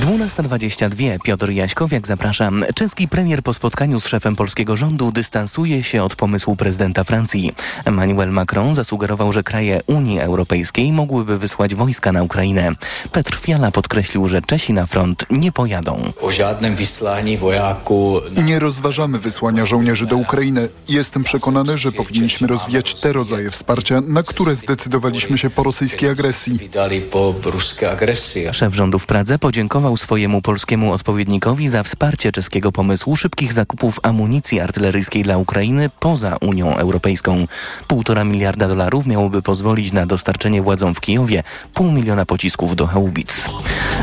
12.22. 0.00 1.18
Piotr 1.22 1.50
Jaśkowiak, 1.50 2.06
zapraszam. 2.06 2.64
Czeski 2.74 3.08
premier 3.08 3.42
po 3.42 3.54
spotkaniu 3.54 4.00
z 4.00 4.06
szefem 4.06 4.36
polskiego 4.36 4.76
rządu 4.76 5.12
dystansuje 5.12 5.82
się 5.82 6.02
od 6.02 6.16
pomysłu 6.16 6.56
prezydenta 6.56 7.04
Francji. 7.04 7.54
Emmanuel 7.84 8.30
Macron 8.30 8.74
zasugerował, 8.74 9.32
że 9.32 9.42
kraje 9.42 9.80
Unii 9.86 10.20
Europejskiej 10.20 10.92
mogłyby 10.92 11.38
wysłać 11.38 11.74
wojska 11.74 12.12
na 12.12 12.22
Ukrainę. 12.22 12.72
Petr 13.12 13.36
Fiala 13.36 13.70
podkreślił, 13.70 14.28
że 14.28 14.42
Czesi 14.42 14.72
na 14.72 14.86
front 14.86 15.24
nie 15.30 15.52
pojadą. 15.52 16.12
O 16.20 16.30
żadnym 16.30 16.76
wysłaniu 16.76 17.38
wojaku. 17.38 18.20
Nie 18.44 18.58
rozważamy 18.58 19.18
wysłania 19.18 19.66
żołnierzy 19.66 20.06
do 20.06 20.16
Ukrainy. 20.16 20.68
Jestem 20.88 21.24
przekonany, 21.24 21.78
że 21.78 21.92
powinniśmy 21.92 22.46
rozwijać 22.48 22.94
te 22.94 23.12
rodzaje 23.12 23.50
wsparcia, 23.50 24.00
na 24.00 24.22
które 24.22 24.56
zdecydowaliśmy 24.56 25.38
się 25.38 25.50
po 25.50 25.62
rosyjskiej 25.62 26.08
agresji. 26.08 26.58
Szef 28.52 28.74
rządu 28.74 28.98
w 28.98 29.06
Pradze 29.06 29.38
podziękował 29.38 29.89
swojemu 29.96 30.42
polskiemu 30.42 30.92
odpowiednikowi 30.92 31.68
za 31.68 31.82
wsparcie 31.82 32.32
czeskiego 32.32 32.72
pomysłu 32.72 33.16
szybkich 33.16 33.52
zakupów 33.52 34.00
amunicji 34.02 34.60
artyleryjskiej 34.60 35.22
dla 35.22 35.38
Ukrainy 35.38 35.90
poza 36.00 36.36
Unią 36.40 36.76
Europejską. 36.76 37.46
Półtora 37.88 38.24
miliarda 38.24 38.68
dolarów 38.68 39.06
miałoby 39.06 39.42
pozwolić 39.42 39.92
na 39.92 40.06
dostarczenie 40.06 40.62
władzom 40.62 40.94
w 40.94 41.00
Kijowie 41.00 41.42
pół 41.74 41.92
miliona 41.92 42.26
pocisków 42.26 42.76
do 42.76 42.86
Haubic. 42.86 43.44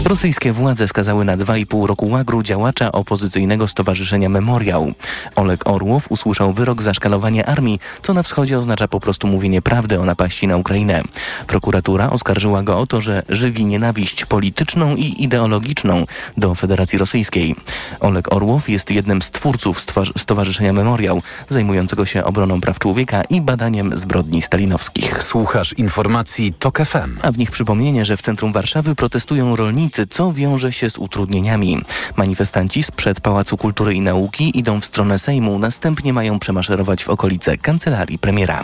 Rosyjskie 0.06 0.52
władze 0.52 0.88
skazały 0.88 1.26
na 1.26 1.38
dwa 1.38 1.58
i 1.58 1.65
pół 1.65 1.88
roku 1.88 2.10
łagru 2.10 2.43
działacza 2.43 2.91
opozycyjnego 2.91 3.67
stowarzyszenia 3.67 4.30
Memoriał. 4.30 4.93
Oleg 5.36 5.67
Orłow 5.67 6.12
usłyszał 6.12 6.54
wyrok 6.54 6.82
za 6.82 6.93
szkalowanie 6.93 7.45
armii, 7.45 7.80
co 8.02 8.13
na 8.13 8.23
wschodzie 8.23 8.60
oznacza 8.60 8.88
po 8.88 9.00
prostu 9.00 9.28
mówienie 9.28 9.62
prawdy 9.62 10.00
o 10.00 10.06
napaści 10.06 10.47
na 10.47 10.58
Ukrainę. 10.58 11.02
Prokuratura 11.47 12.10
oskarżyła 12.10 12.63
go 12.63 12.80
o 12.80 12.88
to, 12.88 13.02
że 13.02 13.23
żywi 13.30 13.65
nienawiść 13.65 14.26
polityczną 14.26 14.95
i 14.95 15.23
ideologiczną 15.23 15.76
do 16.37 16.55
Federacji 16.55 16.97
Rosyjskiej. 16.99 17.55
Oleg 17.99 18.33
Orłow 18.33 18.69
jest 18.69 18.91
jednym 18.91 19.21
z 19.21 19.31
twórców 19.31 19.85
Stowarzyszenia 20.17 20.73
Memoriał, 20.73 21.21
zajmującego 21.49 22.05
się 22.05 22.23
obroną 22.23 22.61
praw 22.61 22.79
człowieka 22.79 23.23
i 23.23 23.41
badaniem 23.41 23.97
zbrodni 23.97 24.41
stalinowskich. 24.41 25.23
Słuchasz 25.23 25.73
informacji 25.73 26.53
TOK 26.53 26.79
FM. 26.85 27.19
A 27.21 27.31
w 27.31 27.37
nich 27.37 27.51
przypomnienie, 27.51 28.05
że 28.05 28.17
w 28.17 28.21
centrum 28.21 28.53
Warszawy 28.53 28.95
protestują 28.95 29.55
rolnicy, 29.55 30.07
co 30.07 30.33
wiąże 30.33 30.71
się 30.73 30.89
z 30.89 30.97
utrudnieniami. 30.97 31.81
Manifestanci 32.15 32.83
sprzed 32.83 33.21
Pałacu 33.21 33.57
Kultury 33.57 33.93
i 33.93 34.01
Nauki 34.01 34.59
idą 34.59 34.81
w 34.81 34.85
stronę 34.85 35.19
Sejmu, 35.19 35.59
następnie 35.59 36.13
mają 36.13 36.39
przemaszerować 36.39 37.03
w 37.03 37.09
okolice 37.09 37.57
kancelarii 37.57 38.19
premiera. 38.19 38.63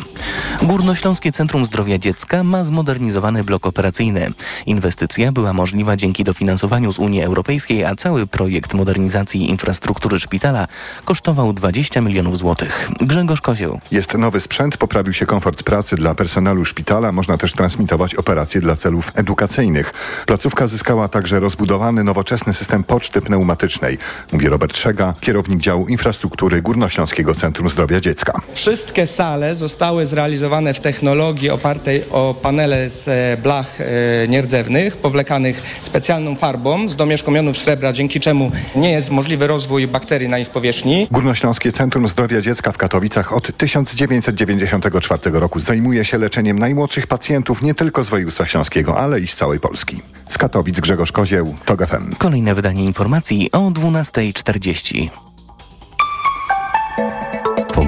Górnośląskie 0.61 1.31
Centrum 1.31 1.65
Zdrowia 1.65 1.97
Dziecka 1.97 2.43
ma 2.43 2.63
zmodernizowany 2.63 3.43
blok 3.43 3.65
operacyjny. 3.65 4.33
Inwestycja 4.65 5.31
była 5.31 5.53
możliwa 5.53 5.95
dzięki 5.95 6.23
dofinansowaniu 6.23 6.93
z 6.93 6.99
Unii 7.03 7.21
Europejskiej, 7.23 7.85
a 7.85 7.95
cały 7.95 8.27
projekt 8.27 8.73
modernizacji 8.73 9.49
infrastruktury 9.49 10.19
szpitala 10.19 10.67
kosztował 11.05 11.53
20 11.53 12.01
milionów 12.01 12.37
złotych. 12.37 12.89
Grzegorz 13.01 13.41
Kozioł. 13.41 13.79
Jest 13.91 14.17
nowy 14.17 14.41
sprzęt, 14.41 14.77
poprawił 14.77 15.13
się 15.13 15.25
komfort 15.25 15.63
pracy 15.63 15.95
dla 15.95 16.15
personelu 16.15 16.65
szpitala, 16.65 17.11
można 17.11 17.37
też 17.37 17.53
transmitować 17.53 18.15
operacje 18.15 18.61
dla 18.61 18.75
celów 18.75 19.11
edukacyjnych. 19.15 19.93
Placówka 20.25 20.67
zyskała 20.67 21.07
także 21.07 21.39
rozbudowany, 21.39 22.03
nowoczesny 22.03 22.53
system 22.53 22.83
poczty 22.83 23.21
pneumatycznej, 23.21 23.97
mówi 24.31 24.49
Robert 24.49 24.77
Szega, 24.77 25.13
kierownik 25.19 25.59
działu 25.59 25.87
infrastruktury 25.87 26.61
Górnośląskiego 26.61 27.35
Centrum 27.35 27.69
Zdrowia 27.69 28.01
Dziecka. 28.01 28.41
Wszystkie 28.53 29.07
sale 29.07 29.55
zostały 29.55 30.05
zrealizowane 30.05 30.73
w 30.73 30.79
technologii 30.79 31.49
opartej 31.49 32.03
o 32.11 32.35
panele 32.41 32.89
z 32.89 33.07
e, 33.07 33.37
blach 33.41 33.81
e, 33.81 33.85
nierdzewnych, 34.27 34.97
powlekanych 34.97 35.61
specjalną 35.81 36.35
farbą 36.35 36.89
z 36.93 36.95
domieszką 36.95 37.33
jonów 37.33 37.57
srebra, 37.57 37.93
dzięki 37.93 38.19
czemu 38.19 38.51
nie 38.75 38.91
jest 38.91 39.09
możliwy 39.09 39.47
rozwój 39.47 39.87
bakterii 39.87 40.29
na 40.29 40.39
ich 40.39 40.49
powierzchni. 40.49 41.07
Górnośląskie 41.11 41.71
Centrum 41.71 42.07
Zdrowia 42.07 42.41
Dziecka 42.41 42.71
w 42.71 42.77
Katowicach 42.77 43.33
od 43.33 43.57
1994 43.57 45.39
roku 45.39 45.59
zajmuje 45.59 46.05
się 46.05 46.17
leczeniem 46.17 46.59
najmłodszych 46.59 47.07
pacjentów 47.07 47.61
nie 47.61 47.73
tylko 47.73 48.03
z 48.03 48.09
województwa 48.09 48.45
śląskiego, 48.45 48.97
ale 48.97 49.19
i 49.19 49.27
z 49.27 49.35
całej 49.35 49.59
Polski. 49.59 50.01
Z 50.27 50.37
Katowic 50.37 50.79
Grzegorz 50.79 51.11
Kozieł, 51.11 51.55
TOG 51.65 51.87
FM. 51.87 52.15
Kolejne 52.15 52.55
wydanie 52.55 52.85
informacji 52.85 53.49
o 53.51 53.59
12.40. 53.59 55.32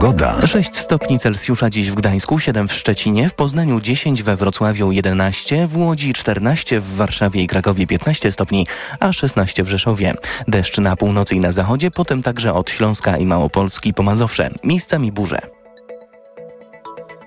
Pogoda. 0.05 0.47
6 0.47 0.77
stopni 0.77 1.19
Celsjusza 1.19 1.69
dziś 1.69 1.91
w 1.91 1.95
Gdańsku, 1.95 2.39
7 2.39 2.67
w 2.67 2.73
Szczecinie, 2.73 3.29
w 3.29 3.33
Poznaniu 3.33 3.81
10, 3.81 4.23
we 4.23 4.35
Wrocławiu 4.35 4.91
11, 4.91 5.67
w 5.67 5.77
Łodzi 5.77 6.13
14, 6.13 6.79
w 6.79 6.95
Warszawie 6.95 7.43
i 7.43 7.47
Krakowie 7.47 7.87
15 7.87 8.31
stopni, 8.31 8.67
a 8.99 9.13
16 9.13 9.63
w 9.63 9.69
Rzeszowie. 9.69 10.13
Deszcz 10.47 10.77
na 10.77 10.95
północy 10.95 11.35
i 11.35 11.39
na 11.39 11.51
zachodzie, 11.51 11.91
potem 11.91 12.23
także 12.23 12.53
od 12.53 12.69
Śląska 12.69 13.17
i 13.17 13.25
Małopolski 13.25 13.93
po 13.93 14.03
Mazowsze. 14.03 14.49
Miejscami 14.63 15.11
burze. 15.11 15.39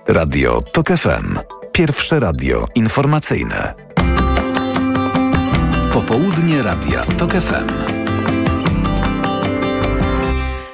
Radio 0.08 0.60
TOK 0.72 0.88
FM. 0.88 1.38
Pierwsze 1.72 2.20
radio 2.20 2.66
informacyjne. 2.74 3.74
Popołudnie 5.92 6.62
Radia 6.62 7.04
TOK 7.04 7.32
FM. 7.32 7.97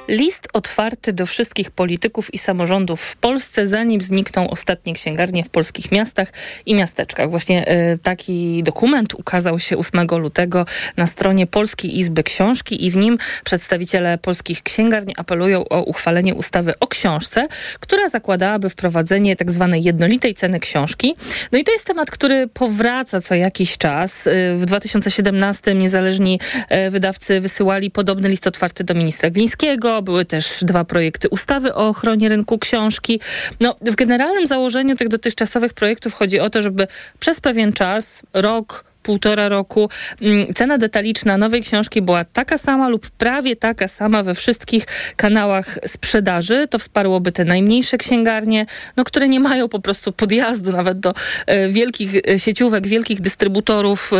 List 0.07 0.47
otwarty 0.53 1.13
do 1.13 1.25
wszystkich 1.25 1.71
polityków 1.71 2.33
i 2.33 2.37
samorządów 2.37 3.01
w 3.01 3.15
Polsce, 3.15 3.67
zanim 3.67 4.01
znikną 4.01 4.49
ostatnie 4.49 4.93
księgarnie 4.93 5.43
w 5.43 5.49
polskich 5.49 5.91
miastach 5.91 6.33
i 6.65 6.75
miasteczkach. 6.75 7.29
Właśnie 7.29 7.71
y, 7.93 7.99
taki 8.03 8.63
dokument 8.63 9.13
ukazał 9.13 9.59
się 9.59 9.77
8 9.77 10.07
lutego 10.17 10.65
na 10.97 11.05
stronie 11.05 11.47
Polskiej 11.47 11.99
Izby 11.99 12.23
Książki 12.23 12.85
i 12.85 12.91
w 12.91 12.97
nim 12.97 13.17
przedstawiciele 13.43 14.17
polskich 14.17 14.63
księgarni 14.63 15.13
apelują 15.17 15.69
o 15.69 15.81
uchwalenie 15.81 16.35
ustawy 16.35 16.73
o 16.79 16.87
książce, 16.87 17.47
która 17.79 18.09
zakładałaby 18.09 18.69
wprowadzenie 18.69 19.35
tak 19.35 19.51
zwanej 19.51 19.83
jednolitej 19.83 20.33
ceny 20.33 20.59
książki. 20.59 21.15
No 21.51 21.59
i 21.59 21.63
to 21.63 21.71
jest 21.71 21.85
temat, 21.85 22.11
który 22.11 22.47
powraca 22.47 23.21
co 23.21 23.35
jakiś 23.35 23.77
czas. 23.77 24.27
Y, 24.27 24.55
w 24.55 24.65
2017 24.65 25.73
niezależni 25.73 26.39
y, 26.87 26.89
wydawcy 26.89 27.41
wysyłali 27.41 27.91
podobny 27.91 28.29
list 28.29 28.47
otwarty 28.47 28.83
do 28.83 28.93
ministra 28.93 29.29
Glińskiego, 29.29 29.94
były 30.01 30.25
też 30.25 30.57
dwa 30.61 30.85
projekty 30.85 31.29
ustawy 31.29 31.73
o 31.73 31.87
ochronie 31.87 32.29
rynku 32.29 32.59
książki. 32.59 33.19
No, 33.59 33.75
w 33.81 33.95
generalnym 33.95 34.47
założeniu 34.47 34.95
tych 34.95 35.07
dotychczasowych 35.07 35.73
projektów 35.73 36.13
chodzi 36.13 36.39
o 36.39 36.49
to, 36.49 36.61
żeby 36.61 36.87
przez 37.19 37.41
pewien 37.41 37.73
czas, 37.73 38.23
rok, 38.33 38.94
półtora 39.05 39.49
roku 39.49 39.89
mm, 40.21 40.53
cena 40.53 40.77
detaliczna 40.77 41.37
nowej 41.37 41.61
książki 41.61 42.01
była 42.01 42.25
taka 42.25 42.57
sama 42.57 42.89
lub 42.89 43.09
prawie 43.09 43.55
taka 43.55 43.87
sama 43.87 44.23
we 44.23 44.33
wszystkich 44.33 44.85
kanałach 45.15 45.79
sprzedaży. 45.85 46.67
To 46.67 46.79
wsparłoby 46.79 47.31
te 47.31 47.45
najmniejsze 47.45 47.97
księgarnie, 47.97 48.65
no, 48.97 49.03
które 49.03 49.29
nie 49.29 49.39
mają 49.39 49.69
po 49.69 49.79
prostu 49.79 50.11
podjazdu 50.11 50.71
nawet 50.71 50.99
do 50.99 51.13
e, 51.45 51.69
wielkich 51.69 52.15
e, 52.15 52.39
sieciówek, 52.39 52.87
wielkich 52.87 53.21
dystrybutorów 53.21 54.11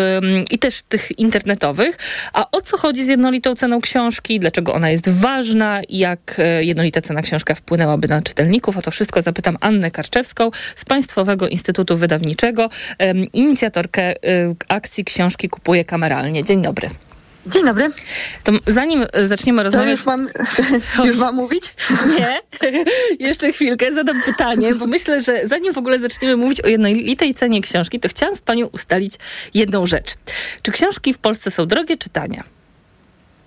i 0.51 0.59
też 0.59 0.81
tych 0.81 1.19
internetowych. 1.19 1.97
A 2.33 2.51
o 2.51 2.61
co 2.61 2.77
chodzi 2.77 3.05
z 3.05 3.07
jednolitą 3.07 3.55
ceną 3.55 3.81
książki? 3.81 4.39
Dlaczego 4.39 4.73
ona 4.73 4.89
jest 4.89 5.09
ważna? 5.09 5.81
Jak 5.89 6.35
e, 6.37 6.63
jednolita 6.63 7.01
cena 7.01 7.21
książka 7.21 7.55
wpłynęłaby 7.55 8.07
na 8.07 8.21
czytelników? 8.21 8.77
O 8.77 8.81
to 8.81 8.91
wszystko 8.91 9.21
zapytam 9.21 9.57
Annę 9.61 9.91
Karczewską 9.91 10.51
z 10.75 10.85
Państwowego 10.85 11.47
Instytutu 11.47 11.97
Wydawniczego, 11.97 12.69
e, 12.99 13.13
inicjatorkę 13.13 14.13
akcji 14.75 15.05
książki 15.05 15.49
Kupuję 15.49 15.85
kameralnie. 15.85 16.43
Dzień 16.43 16.61
dobry. 16.61 16.89
Dzień 17.47 17.65
dobry. 17.65 17.91
To 18.43 18.51
zanim 18.67 19.05
zaczniemy 19.23 19.63
rozmawiać... 19.63 19.87
To 19.87 19.91
już 19.91 20.05
mam, 20.05 20.27
już 21.07 21.17
mam 21.17 21.35
mówić? 21.35 21.73
Nie, 22.19 22.39
jeszcze 23.27 23.51
chwilkę, 23.51 23.93
zadam 23.93 24.21
pytanie, 24.25 24.75
bo 24.75 24.87
myślę, 24.87 25.21
że 25.21 25.47
zanim 25.47 25.73
w 25.73 25.77
ogóle 25.77 25.99
zaczniemy 25.99 26.37
mówić 26.37 26.61
o 26.61 26.67
jednolitej 26.67 27.33
cenie 27.33 27.61
książki, 27.61 27.99
to 27.99 28.09
chciałam 28.09 28.35
z 28.35 28.41
panią 28.41 28.65
ustalić 28.65 29.13
jedną 29.53 29.85
rzecz. 29.85 30.15
Czy 30.61 30.71
książki 30.71 31.13
w 31.13 31.17
Polsce 31.17 31.51
są 31.51 31.65
drogie 31.65 31.97
czy 31.97 32.09
tanie? 32.09 32.43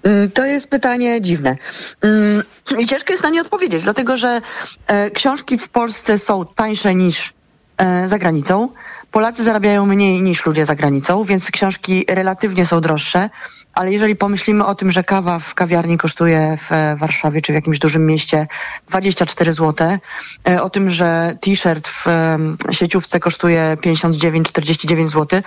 Mm, 0.03 0.31
to 0.31 0.45
jest 0.47 0.69
pytanie 0.69 1.21
dziwne. 1.21 1.57
Mm, 2.01 2.43
I 2.79 2.87
ciężko 2.87 3.13
jest 3.13 3.25
na 3.25 3.31
nie 3.31 3.41
odpowiedzieć, 3.41 3.83
dlatego 3.83 4.17
że 4.17 4.41
e, 4.87 5.11
książki 5.11 5.59
w 5.59 5.69
Polsce 5.69 6.19
są 6.19 6.47
tańsze 6.47 6.95
niż 6.95 7.33
e, 7.79 8.09
za 8.09 8.19
granicą. 8.19 8.69
Polacy 9.11 9.43
zarabiają 9.43 9.87
mniej 9.87 10.23
niż 10.23 10.47
ludzie 10.47 10.67
za 10.67 10.75
granicą, 10.75 11.25
więc 11.25 11.51
książki 11.51 12.05
relatywnie 12.09 12.67
są 12.67 12.81
droższe, 12.81 13.31
ale 13.75 13.93
jeżeli 13.93 14.17
pomyślimy 14.17 14.65
o 14.65 14.75
tym, 14.75 14.91
że 14.91 15.05
kawa 15.05 15.39
w 15.39 15.55
kawiarni 15.55 15.99
kosztuje 15.99 16.59
w 16.71 16.99
Warszawie 16.99 17.43
czy 17.43 17.53
w 17.53 17.55
jakimś 17.55 17.79
dużym 17.79 18.07
mieście 18.07 18.47
24 18.89 19.53
zł, 19.53 19.99
e, 20.49 20.63
o 20.63 20.71
tym, 20.71 20.91
że 20.91 21.37
t-shirt 21.41 21.89
w 21.89 22.05
sieciówce 22.71 23.21
kosztuje 23.21 23.77
59-49 23.81 25.09
zł, 25.09 25.43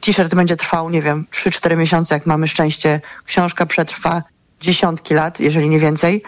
t-shirt 0.00 0.34
będzie 0.34 0.56
trwał, 0.56 0.90
nie 0.90 1.02
wiem, 1.02 1.26
3-4 1.30 1.76
miesiące, 1.76 2.14
jak 2.14 2.26
mamy 2.26 2.48
szczęście, 2.48 3.00
książka 3.24 3.66
przetrwa 3.66 4.22
dziesiątki 4.60 5.14
lat, 5.14 5.40
jeżeli 5.40 5.68
nie 5.68 5.80
więcej, 5.80 6.22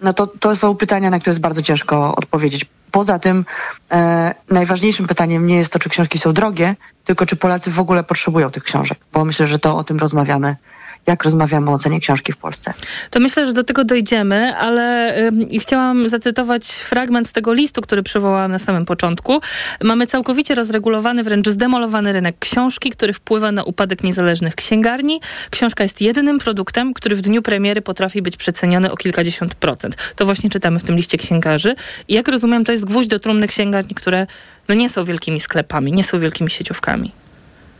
no 0.00 0.12
to 0.12 0.26
to 0.26 0.56
są 0.56 0.74
pytania, 0.74 1.10
na 1.10 1.20
które 1.20 1.30
jest 1.30 1.40
bardzo 1.40 1.62
ciężko 1.62 2.16
odpowiedzieć 2.16 2.66
Poza 2.94 3.18
tym 3.18 3.44
e, 3.92 4.34
najważniejszym 4.50 5.06
pytaniem 5.06 5.46
nie 5.46 5.56
jest 5.56 5.72
to, 5.72 5.78
czy 5.78 5.88
książki 5.88 6.18
są 6.18 6.32
drogie, 6.32 6.76
tylko 7.04 7.26
czy 7.26 7.36
Polacy 7.36 7.70
w 7.70 7.78
ogóle 7.78 8.04
potrzebują 8.04 8.50
tych 8.50 8.64
książek, 8.64 8.98
bo 9.12 9.24
myślę, 9.24 9.46
że 9.46 9.58
to 9.58 9.76
o 9.76 9.84
tym 9.84 9.98
rozmawiamy 9.98 10.56
jak 11.06 11.24
rozmawiamy 11.24 11.70
o 11.70 11.78
cenie 11.78 12.00
książki 12.00 12.32
w 12.32 12.36
Polsce. 12.36 12.74
To 13.10 13.20
myślę, 13.20 13.46
że 13.46 13.52
do 13.52 13.64
tego 13.64 13.84
dojdziemy, 13.84 14.56
ale 14.56 15.16
y, 15.52 15.58
chciałam 15.58 16.08
zacytować 16.08 16.66
fragment 16.66 17.28
z 17.28 17.32
tego 17.32 17.52
listu, 17.52 17.80
który 17.80 18.02
przywołałam 18.02 18.50
na 18.50 18.58
samym 18.58 18.84
początku. 18.84 19.40
Mamy 19.82 20.06
całkowicie 20.06 20.54
rozregulowany, 20.54 21.22
wręcz 21.22 21.48
zdemolowany 21.48 22.12
rynek 22.12 22.36
książki, 22.38 22.90
który 22.90 23.12
wpływa 23.12 23.52
na 23.52 23.64
upadek 23.64 24.04
niezależnych 24.04 24.54
księgarni. 24.54 25.20
Książka 25.50 25.82
jest 25.82 26.00
jedynym 26.00 26.38
produktem, 26.38 26.94
który 26.94 27.16
w 27.16 27.20
dniu 27.20 27.42
premiery 27.42 27.82
potrafi 27.82 28.22
być 28.22 28.36
przeceniony 28.36 28.92
o 28.92 28.96
kilkadziesiąt 28.96 29.54
procent. 29.54 29.96
To 30.16 30.24
właśnie 30.24 30.50
czytamy 30.50 30.78
w 30.78 30.84
tym 30.84 30.96
liście 30.96 31.18
księgarzy. 31.18 31.74
I 32.08 32.14
jak 32.14 32.28
rozumiem, 32.28 32.64
to 32.64 32.72
jest 32.72 32.84
gwóźdź 32.84 33.08
do 33.08 33.18
trumny 33.18 33.46
księgarni, 33.48 33.94
które 33.94 34.26
no, 34.68 34.74
nie 34.74 34.88
są 34.88 35.04
wielkimi 35.04 35.40
sklepami, 35.40 35.92
nie 35.92 36.04
są 36.04 36.20
wielkimi 36.20 36.50
sieciówkami. 36.50 37.23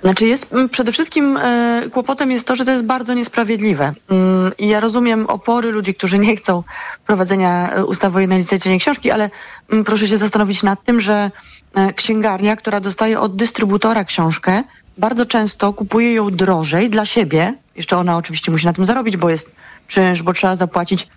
Znaczy 0.05 0.27
jest 0.27 0.47
przede 0.71 0.93
wszystkim 0.93 1.37
e, 1.37 1.83
kłopotem 1.93 2.31
jest 2.31 2.47
to, 2.47 2.57
że 2.57 2.65
to 2.65 2.71
jest 2.71 2.85
bardzo 2.85 3.15
niesprawiedliwe. 3.15 3.93
Mm, 4.11 4.53
I 4.59 4.69
ja 4.69 4.81
rozumiem 4.81 5.27
opory 5.27 5.73
ludzi, 5.73 5.95
którzy 5.95 6.19
nie 6.19 6.37
chcą 6.37 6.63
prowadzenia 7.07 7.73
e, 7.73 7.85
ustawy 7.85 8.17
o 8.17 8.21
jednolitej 8.21 8.61
cenie 8.61 8.79
książki, 8.79 9.11
ale 9.11 9.31
mm, 9.73 9.85
proszę 9.85 10.09
się 10.09 10.19
zastanowić 10.19 10.63
nad 10.63 10.85
tym, 10.85 11.01
że 11.01 11.31
e, 11.75 11.93
księgarnia, 11.93 12.57
która 12.57 12.81
dostaje 12.81 13.21
od 13.21 13.37
dystrybutora 13.37 14.05
książkę, 14.05 14.63
bardzo 14.99 15.27
często 15.27 15.73
kupuje 15.73 16.15
ją 16.15 16.31
drożej 16.31 16.91
dla 16.91 17.07
siebie. 17.07 17.55
Jeszcze 17.77 17.97
ona 17.97 18.17
oczywiście 18.17 18.53
musi 18.53 18.67
na 18.67 18.73
tym 18.73 18.87
zarobić, 18.87 19.17
bo 19.17 19.31
jest 19.31 19.53
czynsz, 19.89 20.23
bo 20.23 20.33
trzeba 20.33 20.57
zapłacić 20.57 21.09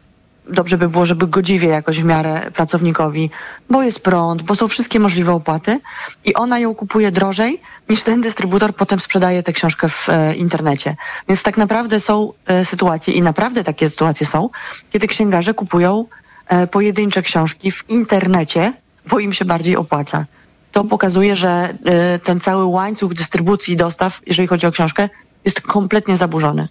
dobrze 0.49 0.77
by 0.77 0.89
było, 0.89 1.05
żeby 1.05 1.27
godziwie 1.27 1.67
jakoś 1.67 2.01
w 2.01 2.05
miarę 2.05 2.51
pracownikowi, 2.53 3.29
bo 3.69 3.83
jest 3.83 3.99
prąd, 3.99 4.41
bo 4.41 4.55
są 4.55 4.67
wszystkie 4.67 4.99
możliwe 4.99 5.33
opłaty 5.33 5.79
i 6.25 6.33
ona 6.33 6.59
ją 6.59 6.75
kupuje 6.75 7.11
drożej 7.11 7.61
niż 7.89 8.03
ten 8.03 8.21
dystrybutor 8.21 8.75
potem 8.75 8.99
sprzedaje 8.99 9.43
tę 9.43 9.53
książkę 9.53 9.89
w 9.89 10.09
e, 10.09 10.35
internecie. 10.35 10.95
Więc 11.29 11.43
tak 11.43 11.57
naprawdę 11.57 11.99
są 11.99 12.33
e, 12.45 12.65
sytuacje 12.65 13.13
i 13.13 13.21
naprawdę 13.21 13.63
takie 13.63 13.89
sytuacje 13.89 14.27
są, 14.27 14.49
kiedy 14.89 15.07
księgarze 15.07 15.53
kupują 15.53 16.05
e, 16.47 16.67
pojedyncze 16.67 17.21
książki 17.21 17.71
w 17.71 17.89
internecie, 17.89 18.73
bo 19.09 19.19
im 19.19 19.33
się 19.33 19.45
bardziej 19.45 19.75
opłaca. 19.75 20.25
To 20.71 20.83
pokazuje, 20.83 21.35
że 21.35 21.49
e, 21.85 22.19
ten 22.19 22.39
cały 22.39 22.65
łańcuch 22.65 23.13
dystrybucji 23.13 23.73
i 23.73 23.77
dostaw, 23.77 24.21
jeżeli 24.25 24.47
chodzi 24.47 24.67
o 24.67 24.71
książkę, 24.71 25.09
jest 25.45 25.61
kompletnie 25.61 26.17
zaburzony. 26.17 26.67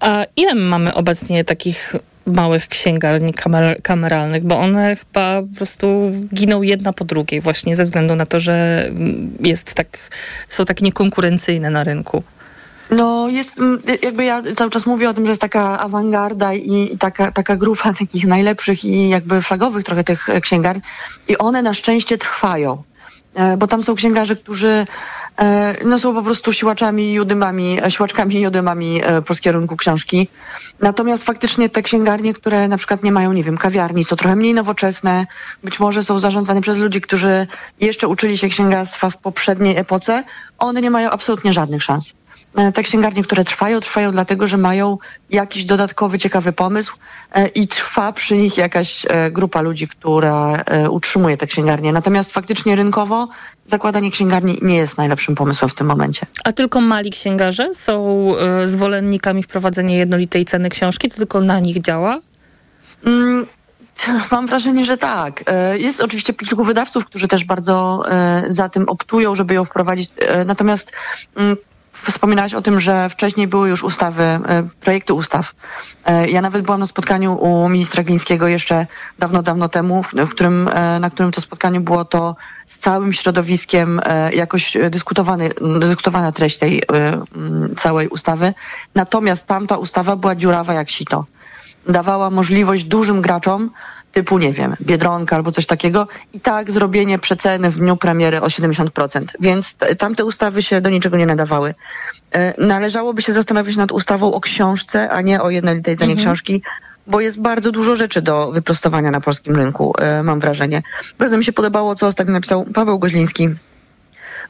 A 0.00 0.24
ile 0.36 0.54
mamy 0.54 0.94
obecnie 0.94 1.44
takich 1.44 1.94
małych 2.28 2.68
księgarni 2.68 3.34
kamer 3.34 3.82
kameralnych, 3.82 4.44
bo 4.44 4.58
one 4.58 4.96
chyba 4.96 5.42
po 5.42 5.56
prostu 5.56 6.12
giną 6.34 6.62
jedna 6.62 6.92
po 6.92 7.04
drugiej 7.04 7.40
właśnie 7.40 7.76
ze 7.76 7.84
względu 7.84 8.16
na 8.16 8.26
to, 8.26 8.40
że 8.40 8.84
jest 9.40 9.74
tak, 9.74 9.86
są 10.48 10.64
tak 10.64 10.82
niekonkurencyjne 10.82 11.70
na 11.70 11.84
rynku. 11.84 12.22
No 12.90 13.28
jest, 13.28 13.56
jakby 14.02 14.24
ja 14.24 14.42
cały 14.56 14.70
czas 14.70 14.86
mówię 14.86 15.10
o 15.10 15.14
tym, 15.14 15.24
że 15.24 15.30
jest 15.30 15.40
taka 15.40 15.78
awangarda 15.78 16.54
i, 16.54 16.94
i 16.94 16.98
taka, 16.98 17.32
taka 17.32 17.56
grupa 17.56 17.92
takich 17.98 18.26
najlepszych 18.26 18.84
i 18.84 19.08
jakby 19.08 19.42
flagowych 19.42 19.84
trochę 19.84 20.04
tych 20.04 20.26
księgarni 20.42 20.82
i 21.28 21.38
one 21.38 21.62
na 21.62 21.74
szczęście 21.74 22.18
trwają, 22.18 22.72
e, 22.72 22.82
bo 23.58 23.66
tam 23.66 23.82
są 23.82 23.94
księgarze, 23.94 24.36
którzy 24.36 24.86
E, 25.38 25.74
no 25.84 25.98
są 25.98 26.14
po 26.14 26.22
prostu 26.22 26.52
siłaczami 26.52 27.12
i 27.12 27.20
e, 27.82 27.90
siłaczkami 27.90 28.40
i 28.40 28.46
udymami 28.46 29.00
e, 29.04 29.22
polskiego 29.22 29.58
rynku 29.58 29.76
książki. 29.76 30.28
Natomiast 30.80 31.24
faktycznie 31.24 31.68
te 31.68 31.82
księgarnie, 31.82 32.34
które 32.34 32.68
na 32.68 32.76
przykład 32.76 33.02
nie 33.02 33.12
mają, 33.12 33.32
nie 33.32 33.44
wiem, 33.44 33.58
kawiarni, 33.58 34.04
są 34.04 34.16
trochę 34.16 34.36
mniej 34.36 34.54
nowoczesne, 34.54 35.26
być 35.64 35.80
może 35.80 36.04
są 36.04 36.18
zarządzane 36.18 36.60
przez 36.60 36.78
ludzi, 36.78 37.00
którzy 37.00 37.46
jeszcze 37.80 38.08
uczyli 38.08 38.38
się 38.38 38.48
księgarstwa 38.48 39.10
w 39.10 39.16
poprzedniej 39.16 39.76
epoce, 39.76 40.24
one 40.58 40.80
nie 40.80 40.90
mają 40.90 41.10
absolutnie 41.10 41.52
żadnych 41.52 41.82
szans. 41.82 42.12
Te 42.74 42.82
księgarnie, 42.82 43.22
które 43.22 43.44
trwają, 43.44 43.80
trwają 43.80 44.12
dlatego, 44.12 44.46
że 44.46 44.56
mają 44.56 44.98
jakiś 45.30 45.64
dodatkowy, 45.64 46.18
ciekawy 46.18 46.52
pomysł 46.52 46.96
i 47.54 47.68
trwa 47.68 48.12
przy 48.12 48.36
nich 48.36 48.56
jakaś 48.56 49.06
grupa 49.30 49.62
ludzi, 49.62 49.88
która 49.88 50.64
utrzymuje 50.90 51.36
te 51.36 51.46
księgarnie. 51.46 51.92
Natomiast 51.92 52.32
faktycznie 52.32 52.76
rynkowo 52.76 53.28
zakładanie 53.66 54.10
księgarni 54.10 54.58
nie 54.62 54.76
jest 54.76 54.98
najlepszym 54.98 55.34
pomysłem 55.34 55.68
w 55.68 55.74
tym 55.74 55.86
momencie. 55.86 56.26
A 56.44 56.52
tylko 56.52 56.80
mali 56.80 57.10
księgarze 57.10 57.74
są 57.74 58.26
zwolennikami 58.64 59.42
wprowadzenia 59.42 59.96
jednolitej 59.96 60.44
ceny 60.44 60.68
książki? 60.68 61.10
To 61.10 61.16
tylko 61.16 61.40
na 61.40 61.60
nich 61.60 61.82
działa? 61.82 62.18
Mm, 63.06 63.46
mam 64.30 64.46
wrażenie, 64.46 64.84
że 64.84 64.96
tak. 64.96 65.44
E, 65.46 65.78
jest 65.78 66.00
oczywiście 66.00 66.34
kilku 66.34 66.64
wydawców, 66.64 67.04
którzy 67.04 67.28
też 67.28 67.44
bardzo 67.44 68.02
e, 68.10 68.44
za 68.48 68.68
tym 68.68 68.88
optują, 68.88 69.34
żeby 69.34 69.54
ją 69.54 69.64
wprowadzić. 69.64 70.10
Natomiast 70.46 70.92
mm, 71.36 71.56
Wspominałaś 72.02 72.54
o 72.54 72.62
tym, 72.62 72.80
że 72.80 73.08
wcześniej 73.08 73.48
były 73.48 73.68
już 73.68 73.84
ustawy, 73.84 74.40
projekty 74.80 75.14
ustaw. 75.14 75.52
Ja 76.28 76.40
nawet 76.40 76.62
byłam 76.62 76.80
na 76.80 76.86
spotkaniu 76.86 77.34
u 77.34 77.68
ministra 77.68 78.02
Glińskiego 78.02 78.48
jeszcze 78.48 78.86
dawno, 79.18 79.42
dawno 79.42 79.68
temu, 79.68 80.02
w 80.02 80.28
którym, 80.30 80.70
na 81.00 81.10
którym 81.10 81.32
to 81.32 81.40
spotkaniu 81.40 81.80
było 81.80 82.04
to 82.04 82.36
z 82.66 82.78
całym 82.78 83.12
środowiskiem 83.12 84.00
e, 84.04 84.32
jakoś 84.32 84.76
dyskutowany, 84.90 85.50
dyskutowana 85.80 86.32
treść 86.32 86.58
tej 86.58 86.78
e, 86.78 86.84
całej 87.76 88.08
ustawy. 88.08 88.54
Natomiast 88.94 89.46
tamta 89.46 89.76
ustawa 89.76 90.16
była 90.16 90.34
dziurawa 90.34 90.74
jak 90.74 90.90
sito. 90.90 91.24
Dawała 91.88 92.30
możliwość 92.30 92.84
dużym 92.84 93.22
graczom 93.22 93.70
typu, 94.18 94.38
nie 94.38 94.52
wiem, 94.52 94.76
Biedronka 94.80 95.36
albo 95.36 95.52
coś 95.52 95.66
takiego 95.66 96.08
i 96.32 96.40
tak 96.40 96.70
zrobienie 96.70 97.18
przeceny 97.18 97.70
w 97.70 97.76
dniu 97.78 97.96
premiery 97.96 98.40
o 98.40 98.46
70%. 98.46 99.24
Więc 99.40 99.76
tamte 99.98 100.24
ustawy 100.24 100.62
się 100.62 100.80
do 100.80 100.90
niczego 100.90 101.16
nie 101.16 101.26
nadawały. 101.26 101.74
E, 102.32 102.66
należałoby 102.66 103.22
się 103.22 103.32
zastanowić 103.32 103.76
nad 103.76 103.92
ustawą 103.92 104.32
o 104.32 104.40
książce, 104.40 105.10
a 105.10 105.20
nie 105.20 105.42
o 105.42 105.50
jednolitej 105.50 105.96
cenie 105.96 106.12
mhm. 106.12 106.26
książki, 106.26 106.62
bo 107.06 107.20
jest 107.20 107.40
bardzo 107.40 107.72
dużo 107.72 107.96
rzeczy 107.96 108.22
do 108.22 108.52
wyprostowania 108.52 109.10
na 109.10 109.20
polskim 109.20 109.56
rynku, 109.56 109.94
e, 109.98 110.22
mam 110.22 110.40
wrażenie. 110.40 110.82
Bardzo 111.18 111.36
mi 111.38 111.44
się 111.44 111.52
podobało, 111.52 111.94
co 111.94 112.06
ostatnio 112.06 112.32
napisał 112.32 112.64
Paweł 112.74 112.98
Goźliński, 112.98 113.48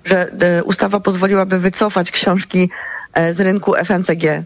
że 0.04 0.32
e, 0.40 0.64
ustawa 0.64 1.00
pozwoliłaby 1.00 1.58
wycofać 1.58 2.10
książki 2.10 2.70
z 3.32 3.40
rynku 3.40 3.74
FMCG. 3.74 4.44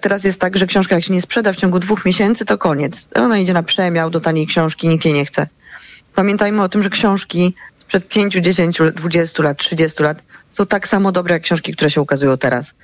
Teraz 0.00 0.24
jest 0.24 0.40
tak, 0.40 0.56
że 0.56 0.66
książka 0.66 0.94
jak 0.94 1.04
się 1.04 1.12
nie 1.12 1.22
sprzeda 1.22 1.52
w 1.52 1.56
ciągu 1.56 1.78
dwóch 1.78 2.04
miesięcy, 2.04 2.44
to 2.44 2.58
koniec. 2.58 3.08
Ona 3.14 3.38
idzie 3.38 3.52
na 3.52 3.62
przemiał 3.62 4.10
do 4.10 4.20
taniej 4.20 4.46
książki, 4.46 4.88
nikt 4.88 5.04
jej 5.04 5.14
nie 5.14 5.24
chce. 5.24 5.46
Pamiętajmy 6.14 6.62
o 6.62 6.68
tym, 6.68 6.82
że 6.82 6.90
książki 6.90 7.54
sprzed 7.76 8.08
5, 8.08 8.34
10, 8.34 8.78
20 8.94 9.42
lat, 9.42 9.58
30 9.58 10.02
lat 10.02 10.22
są 10.50 10.66
tak 10.66 10.88
samo 10.88 11.12
dobre 11.12 11.34
jak 11.34 11.42
książki, 11.42 11.72
które 11.72 11.90
się 11.90 12.00
ukazują 12.00 12.38
teraz. 12.38 12.74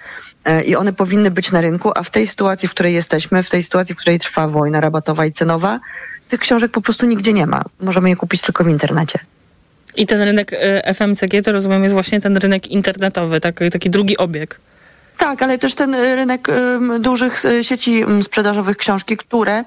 E, 0.45 0.62
I 0.62 0.77
one 0.77 0.93
powinny 0.93 1.31
być 1.31 1.53
na 1.53 1.61
rynku, 1.61 1.93
a 1.95 2.03
w 2.03 2.11
tej 2.11 2.27
sytuacji, 2.27 2.69
w 2.69 2.71
której 2.71 2.95
jesteśmy, 2.95 3.43
w 3.43 3.51
tej 3.51 3.62
sytuacji, 3.62 3.95
w 3.95 3.99
której 3.99 4.19
trwa 4.19 4.49
wojna 4.49 4.81
rabatowa 4.81 5.27
i 5.27 5.33
cenowa, 5.33 5.81
tych 6.29 6.40
książek 6.40 6.73
po 6.73 6.81
prostu 6.81 7.07
nigdzie 7.07 7.33
nie 7.33 7.47
ma. 7.47 7.62
Możemy 7.81 8.09
je 8.09 8.16
kupić 8.16 8.40
tylko 8.40 8.64
w 8.64 8.69
internecie. 8.69 9.19
I 9.97 10.07
ten 10.07 10.23
rynek 10.23 10.53
e, 10.53 10.95
FMCG, 10.95 11.43
to 11.45 11.53
rozumiem, 11.53 11.83
jest 11.83 11.95
właśnie 11.95 12.21
ten 12.21 12.37
rynek 12.37 12.69
internetowy, 12.69 13.40
taki, 13.40 13.71
taki 13.71 13.90
drugi 13.90 14.16
obieg. 14.16 14.61
Tak, 15.20 15.42
ale 15.42 15.59
też 15.59 15.74
ten 15.74 15.94
rynek 15.94 16.48
um, 16.48 17.02
dużych 17.02 17.44
e, 17.44 17.64
sieci 17.64 18.04
sprzedażowych 18.22 18.76
książki, 18.76 19.16
które 19.16 19.64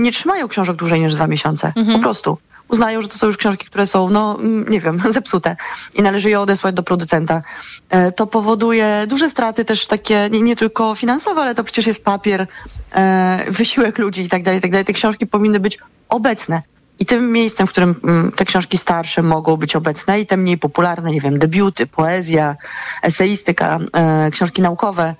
nie 0.00 0.12
trzymają 0.12 0.48
książek 0.48 0.76
dłużej 0.76 1.00
niż 1.00 1.14
dwa 1.14 1.26
miesiące. 1.26 1.72
Mhm. 1.76 1.96
Po 1.96 2.02
prostu 2.02 2.38
uznają, 2.70 3.02
że 3.02 3.08
to 3.08 3.18
są 3.18 3.26
już 3.26 3.36
książki, 3.36 3.66
które 3.66 3.86
są, 3.86 4.10
no 4.10 4.38
nie 4.68 4.80
wiem, 4.80 5.02
zepsute 5.10 5.56
i 5.94 6.02
należy 6.02 6.30
je 6.30 6.40
odesłać 6.40 6.74
do 6.74 6.82
producenta. 6.82 7.42
E, 7.90 8.12
to 8.12 8.26
powoduje 8.26 9.04
duże 9.08 9.30
straty 9.30 9.64
też 9.64 9.86
takie, 9.86 10.28
nie, 10.30 10.42
nie 10.42 10.56
tylko 10.56 10.94
finansowe, 10.94 11.40
ale 11.40 11.54
to 11.54 11.64
przecież 11.64 11.86
jest 11.86 12.04
papier, 12.04 12.46
e, 12.94 13.44
wysiłek 13.48 13.98
ludzi 13.98 14.22
i 14.22 14.28
tak 14.28 14.42
dalej, 14.42 14.60
tak 14.60 14.70
dalej. 14.70 14.84
Te 14.84 14.92
książki 14.92 15.26
powinny 15.26 15.60
być 15.60 15.78
obecne. 16.08 16.62
I 17.00 17.06
tym 17.06 17.32
miejscem, 17.32 17.66
w 17.66 17.70
którym 17.70 17.94
mm, 18.04 18.32
te 18.32 18.44
książki 18.44 18.78
starsze 18.78 19.22
mogą 19.22 19.56
być 19.56 19.76
obecne 19.76 20.20
i 20.20 20.26
te 20.26 20.36
mniej 20.36 20.58
popularne, 20.58 21.10
nie 21.10 21.20
wiem, 21.20 21.38
debiuty, 21.38 21.86
poezja, 21.86 22.56
eseistyka, 23.02 23.78
e, 23.92 24.30
książki 24.30 24.62
naukowe, 24.62 25.14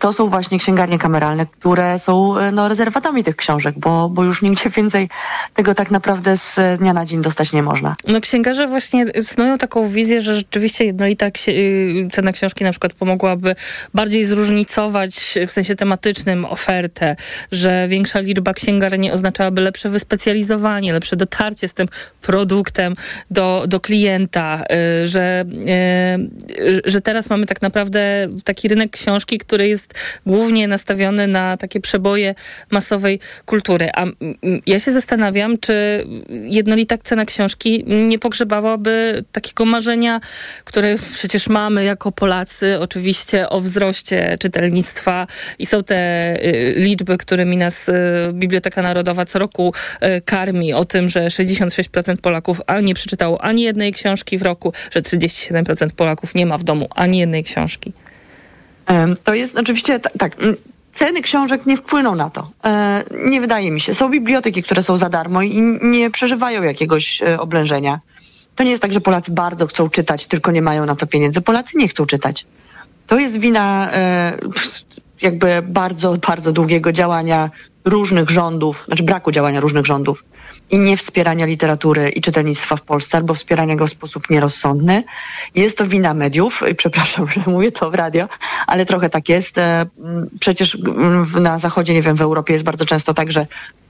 to 0.00 0.12
są 0.12 0.28
właśnie 0.28 0.58
księgarnie 0.58 0.98
kameralne, 0.98 1.46
które 1.46 1.98
są 1.98 2.38
e, 2.38 2.52
no, 2.52 2.68
rezerwatami 2.68 3.24
tych 3.24 3.36
książek, 3.36 3.74
bo, 3.78 4.08
bo 4.08 4.24
już 4.24 4.42
nigdzie 4.42 4.70
więcej 4.76 5.08
tego 5.54 5.74
tak 5.74 5.90
naprawdę 5.90 6.36
z 6.36 6.56
dnia 6.78 6.92
na 6.92 7.04
dzień 7.04 7.22
dostać 7.22 7.52
nie 7.52 7.62
można. 7.62 7.94
No 8.06 8.20
księgarze 8.20 8.66
właśnie 8.66 9.06
snują 9.22 9.58
taką 9.58 9.88
wizję, 9.88 10.20
że 10.20 10.34
rzeczywiście 10.34 10.84
jednolita 10.84 11.26
y, 11.48 12.08
cena 12.12 12.32
książki 12.32 12.64
na 12.64 12.70
przykład 12.70 12.92
pomogłaby 12.92 13.54
bardziej 13.94 14.24
zróżnicować 14.24 15.38
w 15.46 15.52
sensie 15.52 15.74
tematycznym 15.74 16.44
ofertę, 16.44 17.16
że 17.52 17.88
większa 17.88 18.20
liczba 18.20 18.54
księgarni 18.54 19.12
oznaczałaby 19.12 19.60
lepsze 19.60 19.88
wyspecjalizowanie, 19.88 20.92
lepsze 20.92 21.16
dotarcie 21.16 21.68
z 21.68 21.74
tym 21.74 21.88
produktem 22.22 22.94
do, 23.30 23.64
do 23.66 23.80
klienta, 23.80 24.64
y, 25.02 25.06
że, 25.06 25.44
y, 26.58 26.82
że 26.84 27.00
teraz 27.00 27.30
mamy 27.30 27.46
tak 27.46 27.62
naprawdę 27.62 28.28
taki 28.44 28.68
rynek 28.68 28.90
książki, 28.90 29.38
który 29.38 29.67
jest 29.68 29.94
głównie 30.26 30.68
nastawiony 30.68 31.26
na 31.26 31.56
takie 31.56 31.80
przeboje 31.80 32.34
masowej 32.70 33.20
kultury. 33.46 33.88
A 33.94 34.04
ja 34.66 34.78
się 34.78 34.92
zastanawiam, 34.92 35.58
czy 35.58 36.04
jednolita 36.28 36.98
cena 36.98 37.24
książki 37.24 37.84
nie 37.86 38.18
pogrzebałaby 38.18 39.24
takiego 39.32 39.64
marzenia, 39.64 40.20
które 40.64 40.96
przecież 41.12 41.48
mamy 41.48 41.84
jako 41.84 42.12
Polacy, 42.12 42.80
oczywiście 42.80 43.48
o 43.48 43.60
wzroście 43.60 44.36
czytelnictwa 44.40 45.26
i 45.58 45.66
są 45.66 45.84
te 45.84 45.96
y, 46.44 46.74
liczby, 46.76 47.18
którymi 47.18 47.56
nas 47.56 47.88
y, 47.88 47.92
Biblioteka 48.32 48.82
Narodowa 48.82 49.24
co 49.24 49.38
roku 49.38 49.72
y, 50.02 50.20
karmi 50.20 50.72
o 50.72 50.84
tym, 50.84 51.08
że 51.08 51.26
66% 51.26 52.16
Polaków 52.16 52.60
nie 52.82 52.94
przeczytało 52.94 53.42
ani 53.42 53.62
jednej 53.62 53.92
książki 53.92 54.38
w 54.38 54.42
roku, 54.42 54.72
że 54.90 55.00
37% 55.00 55.90
Polaków 55.90 56.34
nie 56.34 56.46
ma 56.46 56.58
w 56.58 56.62
domu 56.62 56.88
ani 56.94 57.18
jednej 57.18 57.44
książki. 57.44 57.92
To 59.24 59.34
jest 59.34 59.58
oczywiście 59.58 60.00
tak. 60.00 60.36
Ceny 60.94 61.22
książek 61.22 61.66
nie 61.66 61.76
wpłyną 61.76 62.14
na 62.14 62.30
to. 62.30 62.50
E, 62.64 63.04
nie 63.24 63.40
wydaje 63.40 63.70
mi 63.70 63.80
się. 63.80 63.94
Są 63.94 64.08
biblioteki, 64.10 64.62
które 64.62 64.82
są 64.82 64.96
za 64.96 65.08
darmo 65.08 65.42
i 65.42 65.62
nie 65.82 66.10
przeżywają 66.10 66.62
jakiegoś 66.62 67.22
e, 67.22 67.40
oblężenia. 67.40 68.00
To 68.56 68.64
nie 68.64 68.70
jest 68.70 68.82
tak, 68.82 68.92
że 68.92 69.00
Polacy 69.00 69.32
bardzo 69.32 69.66
chcą 69.66 69.90
czytać, 69.90 70.26
tylko 70.26 70.50
nie 70.50 70.62
mają 70.62 70.86
na 70.86 70.96
to 70.96 71.06
pieniędzy. 71.06 71.40
Polacy 71.40 71.78
nie 71.78 71.88
chcą 71.88 72.06
czytać. 72.06 72.46
To 73.06 73.18
jest 73.18 73.38
wina 73.38 73.92
e, 73.92 74.38
jakby 75.22 75.62
bardzo, 75.62 76.16
bardzo 76.26 76.52
długiego 76.52 76.92
działania 76.92 77.50
różnych 77.84 78.30
rządów, 78.30 78.84
znaczy 78.86 79.02
braku 79.02 79.32
działania 79.32 79.60
różnych 79.60 79.86
rządów 79.86 80.24
i 80.70 80.78
nie 80.78 80.96
wspierania 80.96 81.46
literatury 81.46 82.08
i 82.08 82.20
czytelnictwa 82.20 82.76
w 82.76 82.82
Polsce, 82.82 83.16
albo 83.16 83.34
wspierania 83.34 83.76
go 83.76 83.86
w 83.86 83.90
sposób 83.90 84.30
nierozsądny. 84.30 85.04
Jest 85.54 85.78
to 85.78 85.86
wina 85.86 86.14
mediów, 86.14 86.62
przepraszam, 86.76 87.28
że 87.32 87.40
mówię 87.46 87.72
to 87.72 87.90
w 87.90 87.94
radio, 87.94 88.28
ale 88.66 88.86
trochę 88.86 89.10
tak 89.10 89.28
jest. 89.28 89.58
E, 89.58 89.86
przecież 90.40 90.78
na 91.40 91.58
zachodzie, 91.58 91.94
nie 91.94 92.02
wiem, 92.02 92.16
w 92.16 92.22
Europie 92.22 92.52
jest 92.52 92.64
bardzo 92.64 92.84
często 92.84 93.14
tak, 93.14 93.32
że 93.32 93.46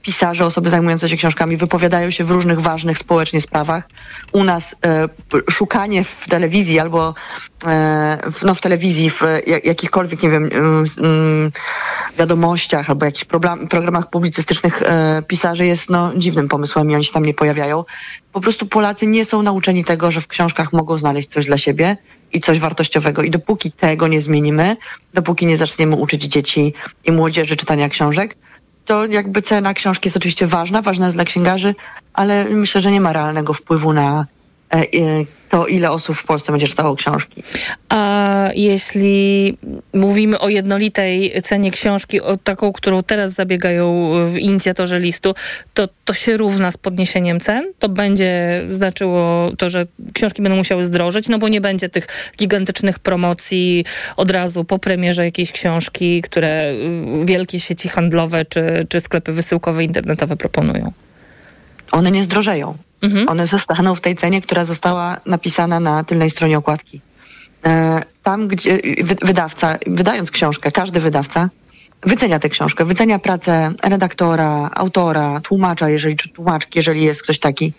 pisarze, 0.09 0.45
osoby 0.45 0.69
zajmujące 0.69 1.09
się 1.09 1.17
książkami 1.17 1.57
wypowiadają 1.57 2.11
się 2.11 2.23
w 2.23 2.31
różnych 2.31 2.61
ważnych 2.61 2.97
społecznie 2.97 3.41
sprawach. 3.41 3.83
U 4.31 4.43
nas 4.43 4.75
e, 4.85 5.09
szukanie 5.51 6.03
w 6.03 6.27
telewizji 6.29 6.79
albo 6.79 7.13
e, 7.65 8.17
no, 8.43 8.55
w 8.55 8.61
telewizji, 8.61 9.09
w 9.09 9.21
jakichkolwiek, 9.63 10.23
nie 10.23 10.29
wiem, 10.29 10.49
wiadomościach 12.17 12.89
albo 12.89 13.05
jakichś 13.05 13.25
problem, 13.25 13.67
programach 13.67 14.09
publicystycznych 14.09 14.81
e, 14.81 15.21
pisarzy 15.27 15.65
jest 15.65 15.89
no, 15.89 16.11
dziwnym 16.15 16.47
pomysłem 16.47 16.91
i 16.91 16.95
oni 16.95 17.05
się 17.05 17.13
tam 17.13 17.25
nie 17.25 17.33
pojawiają. 17.33 17.85
Po 18.33 18.41
prostu 18.41 18.65
Polacy 18.65 19.07
nie 19.07 19.25
są 19.25 19.41
nauczeni 19.41 19.85
tego, 19.85 20.11
że 20.11 20.21
w 20.21 20.27
książkach 20.27 20.73
mogą 20.73 20.97
znaleźć 20.97 21.29
coś 21.29 21.45
dla 21.45 21.57
siebie 21.57 21.97
i 22.33 22.41
coś 22.41 22.59
wartościowego. 22.59 23.23
I 23.23 23.29
dopóki 23.29 23.71
tego 23.71 24.07
nie 24.07 24.21
zmienimy, 24.21 24.77
dopóki 25.13 25.45
nie 25.45 25.57
zaczniemy 25.57 25.95
uczyć 25.95 26.23
dzieci 26.23 26.73
i 27.05 27.11
młodzieży 27.11 27.55
czytania 27.55 27.89
książek, 27.89 28.35
to 28.89 29.05
jakby 29.05 29.41
cena 29.41 29.73
książki 29.73 30.07
jest 30.07 30.17
oczywiście 30.17 30.47
ważna, 30.47 30.81
ważna 30.81 31.05
jest 31.05 31.17
dla 31.17 31.25
księgarzy, 31.25 31.75
ale 32.13 32.45
myślę, 32.45 32.81
że 32.81 32.91
nie 32.91 33.01
ma 33.01 33.13
realnego 33.13 33.53
wpływu 33.53 33.93
na 33.93 34.25
to 35.49 35.67
ile 35.67 35.91
osób 35.91 36.17
w 36.17 36.23
Polsce 36.23 36.51
będzie 36.51 36.67
czytało 36.67 36.95
książki. 36.95 37.43
A 37.89 38.49
jeśli 38.55 39.57
mówimy 39.93 40.39
o 40.39 40.49
jednolitej 40.49 41.41
cenie 41.43 41.71
książki, 41.71 42.21
o 42.21 42.37
taką, 42.37 42.73
którą 42.73 43.03
teraz 43.03 43.31
zabiegają 43.31 44.11
e, 44.15 44.39
inicjatorzy 44.39 44.99
listu, 44.99 45.33
to 45.73 45.87
to 46.05 46.13
się 46.13 46.37
równa 46.37 46.71
z 46.71 46.77
podniesieniem 46.77 47.39
cen? 47.39 47.73
To 47.79 47.89
będzie 47.89 48.63
znaczyło 48.67 49.51
to, 49.57 49.69
że 49.69 49.83
książki 50.13 50.41
będą 50.41 50.57
musiały 50.57 50.83
zdrożeć, 50.83 51.27
no 51.29 51.37
bo 51.37 51.47
nie 51.47 51.61
będzie 51.61 51.89
tych 51.89 52.07
gigantycznych 52.37 52.99
promocji 52.99 53.85
od 54.17 54.31
razu 54.31 54.63
po 54.63 54.79
premierze 54.79 55.25
jakiejś 55.25 55.51
książki, 55.51 56.21
które 56.21 56.47
e, 56.47 56.75
wielkie 57.25 57.59
sieci 57.59 57.89
handlowe 57.89 58.45
czy, 58.45 58.85
czy 58.89 58.99
sklepy 58.99 59.31
wysyłkowe 59.31 59.83
internetowe 59.83 60.35
proponują. 60.35 60.93
One 61.91 62.11
nie 62.11 62.23
zdrożeją. 62.23 62.77
Mhm. 63.01 63.29
One 63.29 63.47
zostaną 63.47 63.95
w 63.95 64.01
tej 64.01 64.15
cenie, 64.15 64.41
która 64.41 64.65
została 64.65 65.17
napisana 65.25 65.79
na 65.79 66.03
tylnej 66.03 66.29
stronie 66.29 66.57
okładki. 66.57 67.01
E, 67.65 68.03
tam, 68.23 68.47
gdzie 68.47 68.79
wydawca, 69.21 69.77
wydając 69.87 70.31
książkę, 70.31 70.71
każdy 70.71 70.99
wydawca 70.99 71.49
wycenia 72.01 72.39
tę 72.39 72.49
książkę, 72.49 72.85
wycenia 72.85 73.19
pracę 73.19 73.73
redaktora, 73.83 74.69
autora, 74.75 75.39
tłumacza, 75.39 75.89
jeżeli, 75.89 76.15
czy 76.15 76.29
tłumaczki, 76.29 76.79
jeżeli 76.79 77.03
jest 77.03 77.23
ktoś 77.23 77.39
taki, 77.39 77.73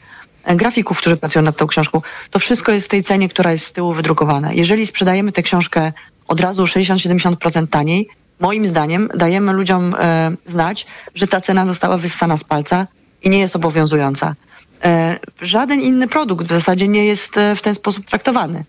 e, 0.45 0.57
grafików, 0.57 0.99
którzy 0.99 1.17
pracują 1.17 1.43
nad 1.43 1.57
tą 1.57 1.67
książką. 1.67 2.03
To 2.31 2.39
wszystko 2.39 2.73
jest 2.73 2.87
w 2.87 2.91
tej 2.91 3.05
cenie, 3.05 3.29
która 3.29 3.53
jest 3.53 3.67
z 3.67 3.73
tyłu 3.73 3.93
wydrukowana. 3.93 4.53
Jeżeli 4.53 4.87
sprzedajemy 4.87 5.33
tę 5.33 5.43
książkę 5.43 5.93
od 6.29 6.41
razu 6.41 6.65
60-70% 6.65 7.67
taniej, 7.67 8.09
moim 8.41 8.67
zdaniem 8.67 9.09
dajemy 9.15 9.53
ludziom 9.53 9.95
e, 9.99 10.31
znać, 10.47 10.87
że 11.15 11.27
ta 11.27 11.41
cena 11.41 11.67
została 11.67 11.99
wyssana 11.99 12.37
z 12.37 12.45
palca 12.45 12.87
i 13.23 13.31
nie 13.31 13.39
jest 13.39 13.57
obowiązująca. 13.57 14.35
E, 14.85 15.19
żaden 15.41 15.81
inny 15.81 16.09
produkt 16.09 16.47
w 16.47 16.53
zasadzie 16.53 16.89
nie 16.89 17.07
jest 17.07 17.37
e, 17.37 17.57
w 17.57 17.63
ten 17.63 17.75
sposób 17.75 18.07
traktowany. 18.07 18.65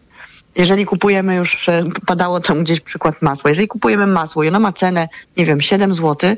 Jeżeli 0.55 0.85
kupujemy 0.85 1.35
już, 1.35 1.69
e, 1.69 1.83
padało 2.05 2.39
tam 2.39 2.63
gdzieś 2.63 2.79
przykład 2.79 3.21
masła, 3.21 3.49
jeżeli 3.49 3.67
kupujemy 3.67 4.07
masło 4.07 4.43
i 4.43 4.47
ono 4.47 4.59
ma 4.59 4.73
cenę, 4.73 5.09
nie 5.37 5.45
wiem, 5.45 5.61
7 5.61 5.93
zł, 5.93 6.35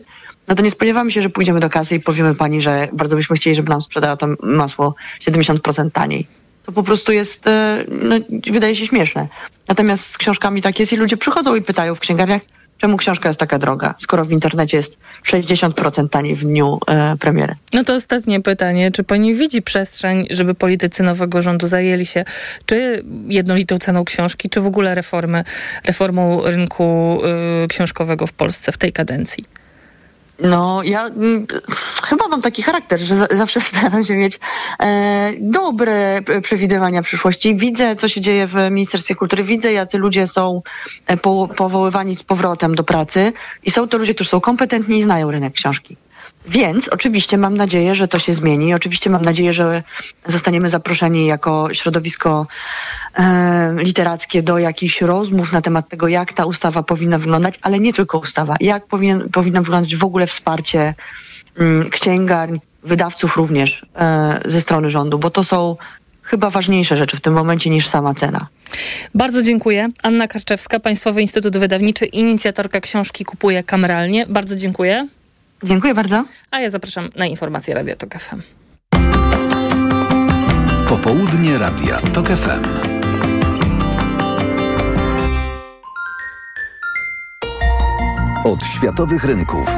no 0.47 0.55
to 0.55 0.63
nie 0.63 0.71
spodziewamy 0.71 1.11
się, 1.11 1.21
że 1.21 1.29
pójdziemy 1.29 1.59
do 1.59 1.69
kasy 1.69 1.95
i 1.95 1.99
powiemy 1.99 2.35
pani, 2.35 2.61
że 2.61 2.87
bardzo 2.93 3.15
byśmy 3.15 3.35
chcieli, 3.35 3.55
żeby 3.55 3.69
nam 3.69 3.81
sprzedała 3.81 4.17
to 4.17 4.27
masło 4.43 4.95
70% 5.27 5.91
taniej. 5.91 6.27
To 6.65 6.71
po 6.71 6.83
prostu 6.83 7.11
jest, 7.11 7.45
no, 7.87 8.15
wydaje 8.51 8.75
się 8.75 8.87
śmieszne. 8.87 9.27
Natomiast 9.67 10.05
z 10.05 10.17
książkami 10.17 10.61
tak 10.61 10.79
jest 10.79 10.93
i 10.93 10.97
ludzie 10.97 11.17
przychodzą 11.17 11.55
i 11.55 11.61
pytają 11.61 11.95
w 11.95 11.99
księgarniach, 11.99 12.41
Czemu 12.83 12.97
książka 12.97 13.29
jest 13.29 13.39
taka 13.39 13.59
droga, 13.59 13.95
skoro 13.97 14.25
w 14.25 14.31
internecie 14.31 14.77
jest 14.77 14.97
60% 15.31 16.09
taniej 16.09 16.35
w 16.35 16.39
dniu 16.39 16.79
e, 16.87 17.15
premiery? 17.19 17.55
No 17.73 17.83
to 17.83 17.93
ostatnie 17.93 18.41
pytanie. 18.41 18.91
Czy 18.91 19.03
pani 19.03 19.35
widzi 19.35 19.61
przestrzeń, 19.61 20.27
żeby 20.29 20.55
politycy 20.55 21.03
nowego 21.03 21.41
rządu 21.41 21.67
zajęli 21.67 22.05
się 22.05 22.25
czy 22.65 23.03
jednolitą 23.27 23.77
ceną 23.77 24.05
książki, 24.05 24.49
czy 24.49 24.61
w 24.61 24.65
ogóle 24.65 24.95
reformy, 24.95 25.43
reformą 25.85 26.41
rynku 26.45 27.19
y, 27.63 27.67
książkowego 27.67 28.27
w 28.27 28.33
Polsce 28.33 28.71
w 28.71 28.77
tej 28.77 28.91
kadencji? 28.91 29.45
No, 30.39 30.83
ja 30.83 31.05
m, 31.05 31.47
chyba 32.03 32.27
mam 32.27 32.41
taki 32.41 32.63
charakter, 32.63 32.99
że 32.99 33.15
za, 33.15 33.27
zawsze 33.37 33.61
staram 33.69 34.03
się 34.03 34.15
mieć 34.15 34.39
e, 34.79 35.33
dobre 35.39 36.21
przewidywania 36.41 37.01
przyszłości. 37.01 37.55
Widzę, 37.55 37.95
co 37.95 38.07
się 38.07 38.21
dzieje 38.21 38.47
w 38.47 38.55
Ministerstwie 38.71 39.15
Kultury, 39.15 39.43
widzę, 39.43 39.73
jacy 39.73 39.97
ludzie 39.97 40.27
są 40.27 40.61
e, 41.07 41.17
po, 41.17 41.47
powoływani 41.57 42.15
z 42.15 42.23
powrotem 42.23 42.75
do 42.75 42.83
pracy 42.83 43.33
i 43.63 43.71
są 43.71 43.87
to 43.87 43.97
ludzie, 43.97 44.15
którzy 44.15 44.29
są 44.29 44.41
kompetentni 44.41 44.99
i 44.99 45.03
znają 45.03 45.31
rynek 45.31 45.53
książki. 45.53 45.97
Więc 46.45 46.87
oczywiście 46.87 47.37
mam 47.37 47.57
nadzieję, 47.57 47.95
że 47.95 48.07
to 48.07 48.19
się 48.19 48.33
zmieni. 48.33 48.73
Oczywiście 48.73 49.09
mam 49.09 49.21
nadzieję, 49.21 49.53
że 49.53 49.83
zostaniemy 50.25 50.69
zaproszeni 50.69 51.25
jako 51.25 51.73
środowisko 51.73 52.47
e, 53.17 53.75
literackie 53.77 54.43
do 54.43 54.57
jakichś 54.57 55.01
rozmów 55.01 55.51
na 55.51 55.61
temat 55.61 55.89
tego, 55.89 56.07
jak 56.07 56.33
ta 56.33 56.45
ustawa 56.45 56.83
powinna 56.83 57.17
wyglądać, 57.17 57.59
ale 57.61 57.79
nie 57.79 57.93
tylko 57.93 58.17
ustawa, 58.17 58.55
jak 58.59 58.85
powinien, 58.87 59.29
powinno 59.29 59.61
wyglądać 59.61 59.95
w 59.95 60.03
ogóle 60.03 60.27
wsparcie 60.27 60.95
mm, 61.59 61.89
księgarni, 61.89 62.59
wydawców 62.83 63.37
również 63.37 63.85
e, 63.95 64.39
ze 64.45 64.61
strony 64.61 64.89
rządu, 64.89 65.19
bo 65.19 65.29
to 65.29 65.43
są 65.43 65.75
chyba 66.23 66.49
ważniejsze 66.49 66.97
rzeczy 66.97 67.17
w 67.17 67.21
tym 67.21 67.33
momencie 67.33 67.69
niż 67.69 67.87
sama 67.87 68.13
cena. 68.13 68.47
Bardzo 69.15 69.43
dziękuję. 69.43 69.89
Anna 70.03 70.27
Karczewska, 70.27 70.79
Państwowy 70.79 71.21
Instytut 71.21 71.57
Wydawniczy, 71.57 72.05
inicjatorka 72.05 72.81
książki 72.81 73.25
Kupuje 73.25 73.63
kameralnie. 73.63 74.25
Bardzo 74.25 74.55
dziękuję. 74.55 75.07
Dziękuję 75.63 75.93
bardzo. 75.93 76.23
A 76.51 76.59
ja 76.59 76.69
zapraszam 76.69 77.09
na 77.15 77.25
informacje 77.25 77.75
Radio 77.75 77.95
Tok 77.95 78.13
FM. 78.19 78.41
Popołudnie 80.87 81.57
Radia 81.57 81.97
TOK 81.97 82.27
FM. 82.27 82.63
Od 88.45 88.63
światowych 88.63 89.23
rynków. 89.23 89.69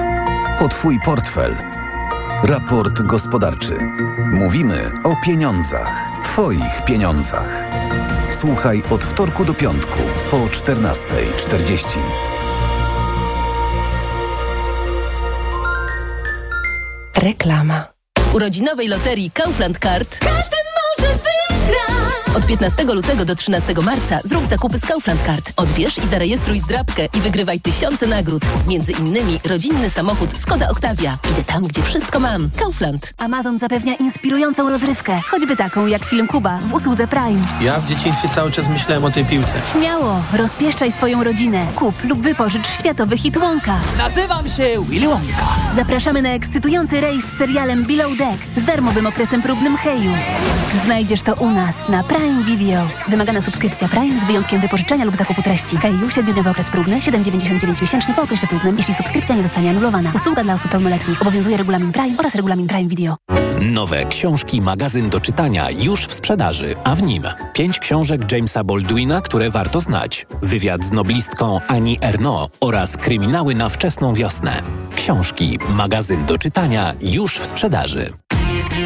O 0.60 0.68
Twój 0.68 1.00
portfel. 1.06 1.56
Raport 2.44 3.02
gospodarczy. 3.02 3.78
Mówimy 4.34 4.92
o 5.04 5.16
pieniądzach. 5.26 6.10
Twoich 6.24 6.86
pieniądzach. 6.86 7.64
Słuchaj 8.32 8.84
od 8.90 9.04
wtorku 9.04 9.46
do 9.46 9.54
piątku 9.54 10.00
po 10.32 10.38
14.40. 10.38 12.35
Reklama. 17.18 17.88
W 18.20 18.36
urodzinowej 18.36 18.88
loterii 18.88 19.32
Kaufland 19.32 19.80
Card 19.80 20.20
każdy 20.20 20.58
może 20.76 21.14
wygrać. 21.14 22.05
Od 22.38 22.46
15 22.46 22.84
lutego 22.84 23.26
do 23.26 23.36
13 23.36 23.74
marca 23.84 24.20
zrób 24.24 24.46
zakupy 24.46 24.78
z 24.78 24.86
Kaufland 24.86 25.22
Card. 25.26 25.54
Odbierz 25.58 25.98
i 25.98 26.08
zarejestruj 26.08 26.60
zdrabkę 26.60 27.06
i 27.18 27.22
wygrywaj 27.22 27.60
tysiące 27.60 28.08
nagród. 28.08 28.44
Między 28.68 28.92
innymi 28.92 29.40
rodzinny 29.50 29.90
samochód 29.90 30.38
Skoda 30.38 30.70
Octavia. 30.70 31.18
Idę 31.32 31.44
tam, 31.44 31.64
gdzie 31.64 31.84
wszystko 31.84 32.20
mam. 32.20 32.50
Kaufland. 32.60 33.14
Amazon 33.18 33.60
zapewnia 33.60 33.96
inspirującą 33.96 34.70
rozrywkę, 34.70 35.22
choćby 35.32 35.56
taką 35.56 35.86
jak 35.86 36.06
film 36.06 36.28
Kuba 36.28 36.60
w 36.60 36.74
usłudze 36.74 37.08
Prime. 37.08 37.42
Ja 37.62 37.80
w 37.80 37.86
dzieciństwie 37.86 38.30
cały 38.30 38.52
czas 38.52 38.68
myślałem 38.68 39.06
o 39.06 39.12
tej 39.12 39.26
piłce. 39.26 39.62
Śmiało, 39.72 40.22
rozpieszczaj 40.34 40.92
swoją 40.92 41.24
rodzinę. 41.24 41.66
Kup 41.76 42.04
lub 42.04 42.22
wypożycz 42.22 42.68
światowy 42.68 43.18
hit 43.18 43.38
Wonka. 43.38 43.76
Nazywam 43.98 44.50
się 44.50 44.86
Willy 44.90 45.08
Wonka. 45.08 45.46
Zapraszamy 45.76 46.22
na 46.22 46.30
ekscytujący 46.30 47.02
rejs 47.02 47.26
z 47.26 47.38
serialem 47.38 47.84
Below 47.84 48.18
Deck 48.18 48.44
z 48.58 48.64
darmowym 48.64 49.08
okresem 49.08 49.42
próbnym 49.42 49.78
Heju. 49.78 50.12
Znajdziesz 50.86 51.22
to 51.22 51.34
u 51.34 51.50
nas 51.50 51.90
na 51.90 52.04
Prime 52.04 52.25
Video. 52.26 52.88
Wymagana 53.08 53.42
subskrypcja 53.42 53.88
Prime 53.88 54.20
z 54.20 54.24
wyjątkiem 54.24 54.62
wypożyczenia 54.62 55.06
lub 55.06 55.16
zakupu 55.16 55.42
treści. 55.42 55.78
Heju, 55.78 56.08
7-dniowy 56.08 56.50
okres 56.50 56.70
próbny, 56.70 57.00
7,99 57.00 57.82
miesięczny 57.82 58.14
po 58.14 58.22
okresie 58.22 58.48
próbnym, 58.48 58.78
jeśli 58.78 58.94
subskrypcja 58.94 59.36
nie 59.36 59.44
zostanie 59.44 59.70
anulowana. 59.70 60.12
Usługa 60.16 60.44
dla 60.44 60.54
osób 60.54 60.72
pełnoletnich. 60.72 61.22
Obowiązuje 61.22 61.58
regulamin 61.58 61.92
Prime 61.92 62.18
oraz 62.18 62.36
regulamin 62.36 62.68
Prime 62.68 62.90
Video. 62.90 63.16
Nowe 63.62 64.06
książki, 64.06 64.62
magazyn 64.62 65.10
do 65.10 65.20
czytania 65.20 65.72
już 65.72 66.06
w 66.06 66.14
sprzedaży, 66.14 66.76
a 66.84 66.96
w 66.96 67.04
nim 67.04 67.24
pięć 67.54 67.80
książek 67.80 68.32
Jamesa 68.32 68.64
Baldwina, 68.64 69.22
które 69.22 69.50
warto 69.50 69.80
znać, 69.80 70.26
wywiad 70.42 70.84
z 70.84 70.92
noblistką 70.92 71.60
Annie 71.68 72.02
Ernaux 72.02 72.58
oraz 72.62 72.98
kryminały 72.98 73.56
na 73.56 73.70
wczesną 73.70 74.14
wiosnę. 74.14 74.62
Książki, 74.96 75.60
magazyn 75.70 76.26
do 76.26 76.38
czytania 76.38 76.94
już 77.02 77.40
w 77.40 77.46
sprzedaży. 77.46 78.14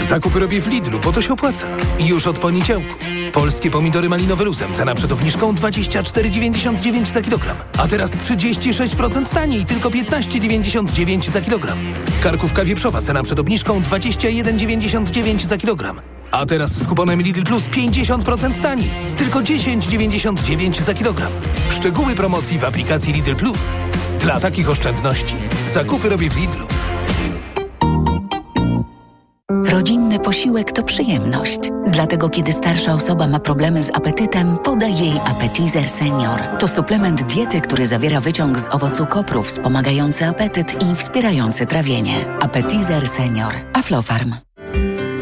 Zakupy 0.09 0.39
robię 0.39 0.61
w 0.61 0.67
Lidlu, 0.67 0.99
bo 0.99 1.11
to 1.11 1.21
się 1.21 1.33
opłaca. 1.33 1.67
Już 1.99 2.27
od 2.27 2.39
poniedziałku. 2.39 2.95
Polskie 3.33 3.71
pomidory 3.71 4.09
malinowe 4.09 4.43
luzem. 4.43 4.73
Cena 4.73 4.95
przed 4.95 5.11
obniżką 5.11 5.53
24,99 5.53 7.05
za 7.05 7.21
kilogram. 7.21 7.57
A 7.77 7.87
teraz 7.87 8.11
36% 8.11 9.29
taniej, 9.29 9.65
tylko 9.65 9.89
15,99 9.89 11.29
za 11.29 11.41
kilogram. 11.41 11.77
Karkówka 12.23 12.65
wieprzowa. 12.65 13.01
Cena 13.01 13.23
przed 13.23 13.39
obniżką 13.39 13.81
21,99 13.81 15.45
za 15.45 15.57
kilogram. 15.57 16.01
A 16.31 16.45
teraz 16.45 16.71
z 16.71 16.87
kuponem 16.87 17.21
Lidl 17.21 17.43
Plus 17.43 17.63
50% 17.67 18.61
taniej, 18.61 18.89
tylko 19.17 19.39
10,99 19.39 20.81
za 20.81 20.93
kilogram. 20.93 21.31
Szczegóły 21.71 22.15
promocji 22.15 22.59
w 22.59 22.63
aplikacji 22.63 23.13
Lidl 23.13 23.35
Plus. 23.35 23.69
Dla 24.19 24.39
takich 24.39 24.69
oszczędności 24.69 25.35
zakupy 25.67 26.09
robię 26.09 26.29
w 26.29 26.37
Lidlu. 26.37 26.78
Rodzinny 29.65 30.19
posiłek 30.19 30.71
to 30.71 30.83
przyjemność. 30.83 31.59
Dlatego 31.87 32.29
kiedy 32.29 32.53
starsza 32.53 32.93
osoba 32.93 33.27
ma 33.27 33.39
problemy 33.39 33.83
z 33.83 33.89
apetytem, 33.89 34.57
podaj 34.57 34.97
jej 34.97 35.13
Appetizer 35.25 35.89
Senior. 35.89 36.39
To 36.59 36.67
suplement 36.67 37.21
diety, 37.23 37.61
który 37.61 37.85
zawiera 37.85 38.19
wyciąg 38.19 38.59
z 38.59 38.69
owocu 38.69 39.05
kopru 39.05 39.43
wspomagający 39.43 40.25
apetyt 40.25 40.83
i 40.83 40.95
wspierający 40.95 41.65
trawienie. 41.65 42.25
Appetizer 42.41 43.07
Senior. 43.07 43.53
Aflofarm. 43.73 44.35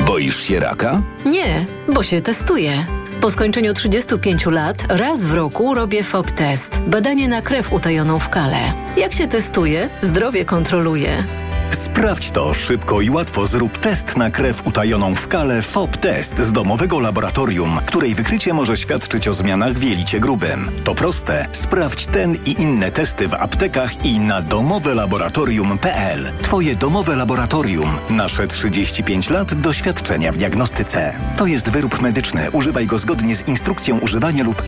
Boisz 0.08 0.40
się 0.44 0.60
raka? 0.60 1.02
Nie, 1.26 1.66
bo 1.94 2.04
się 2.04 2.22
testuję. 2.22 2.86
Po 3.22 3.30
skończeniu 3.32 3.74
35 3.74 4.46
lat 4.46 4.86
raz 4.90 5.26
w 5.26 5.34
roku 5.34 5.74
robię 5.74 6.04
FOB 6.04 6.32
test. 6.32 6.82
Badanie 6.88 7.28
na 7.28 7.42
krew 7.42 7.74
utajoną 7.74 8.20
w 8.20 8.30
kale. 8.30 8.60
Jak 8.98 9.14
się 9.14 9.28
testuje, 9.28 9.90
zdrowie 10.02 10.46
kontroluje. 10.46 11.24
Sprawdź 11.72 12.32
to 12.32 12.54
szybko 12.54 13.02
i 13.02 13.10
łatwo. 13.10 13.46
Zrób 13.46 13.78
test 13.78 14.18
na 14.18 14.32
krew 14.32 14.68
utajoną 14.68 15.16
w 15.16 15.28
kale 15.28 15.62
FOB 15.62 15.98
Test 15.98 16.40
z 16.40 16.54
domowego 16.54 17.00
laboratorium, 17.00 17.80
której 17.86 18.16
wykrycie 18.16 18.54
może 18.54 18.78
świadczyć 18.78 19.28
o 19.28 19.34
zmianach 19.34 19.74
w 19.74 19.84
jelicie 19.84 20.20
grubym. 20.20 20.72
To 20.84 20.96
proste. 20.96 21.48
Sprawdź 21.52 22.06
ten 22.06 22.36
i 22.46 22.62
inne 22.62 22.92
testy 22.92 23.28
w 23.28 23.34
aptekach 23.34 24.06
i 24.06 24.20
na 24.20 24.42
domowelaboratorium.pl. 24.42 26.32
Twoje 26.42 26.76
domowe 26.76 27.16
laboratorium. 27.16 27.90
Nasze 28.10 28.48
35 28.48 29.30
lat 29.30 29.54
doświadczenia 29.54 30.32
w 30.32 30.38
diagnostyce. 30.38 31.14
To 31.38 31.46
jest 31.46 31.70
wyrób 31.70 32.02
medyczny. 32.02 32.52
Używaj 32.52 32.88
go 32.88 32.98
zgodnie 32.98 33.36
z 33.36 33.48
instrukcją 33.48 34.00
używania 34.00 34.44
lub 34.44 34.56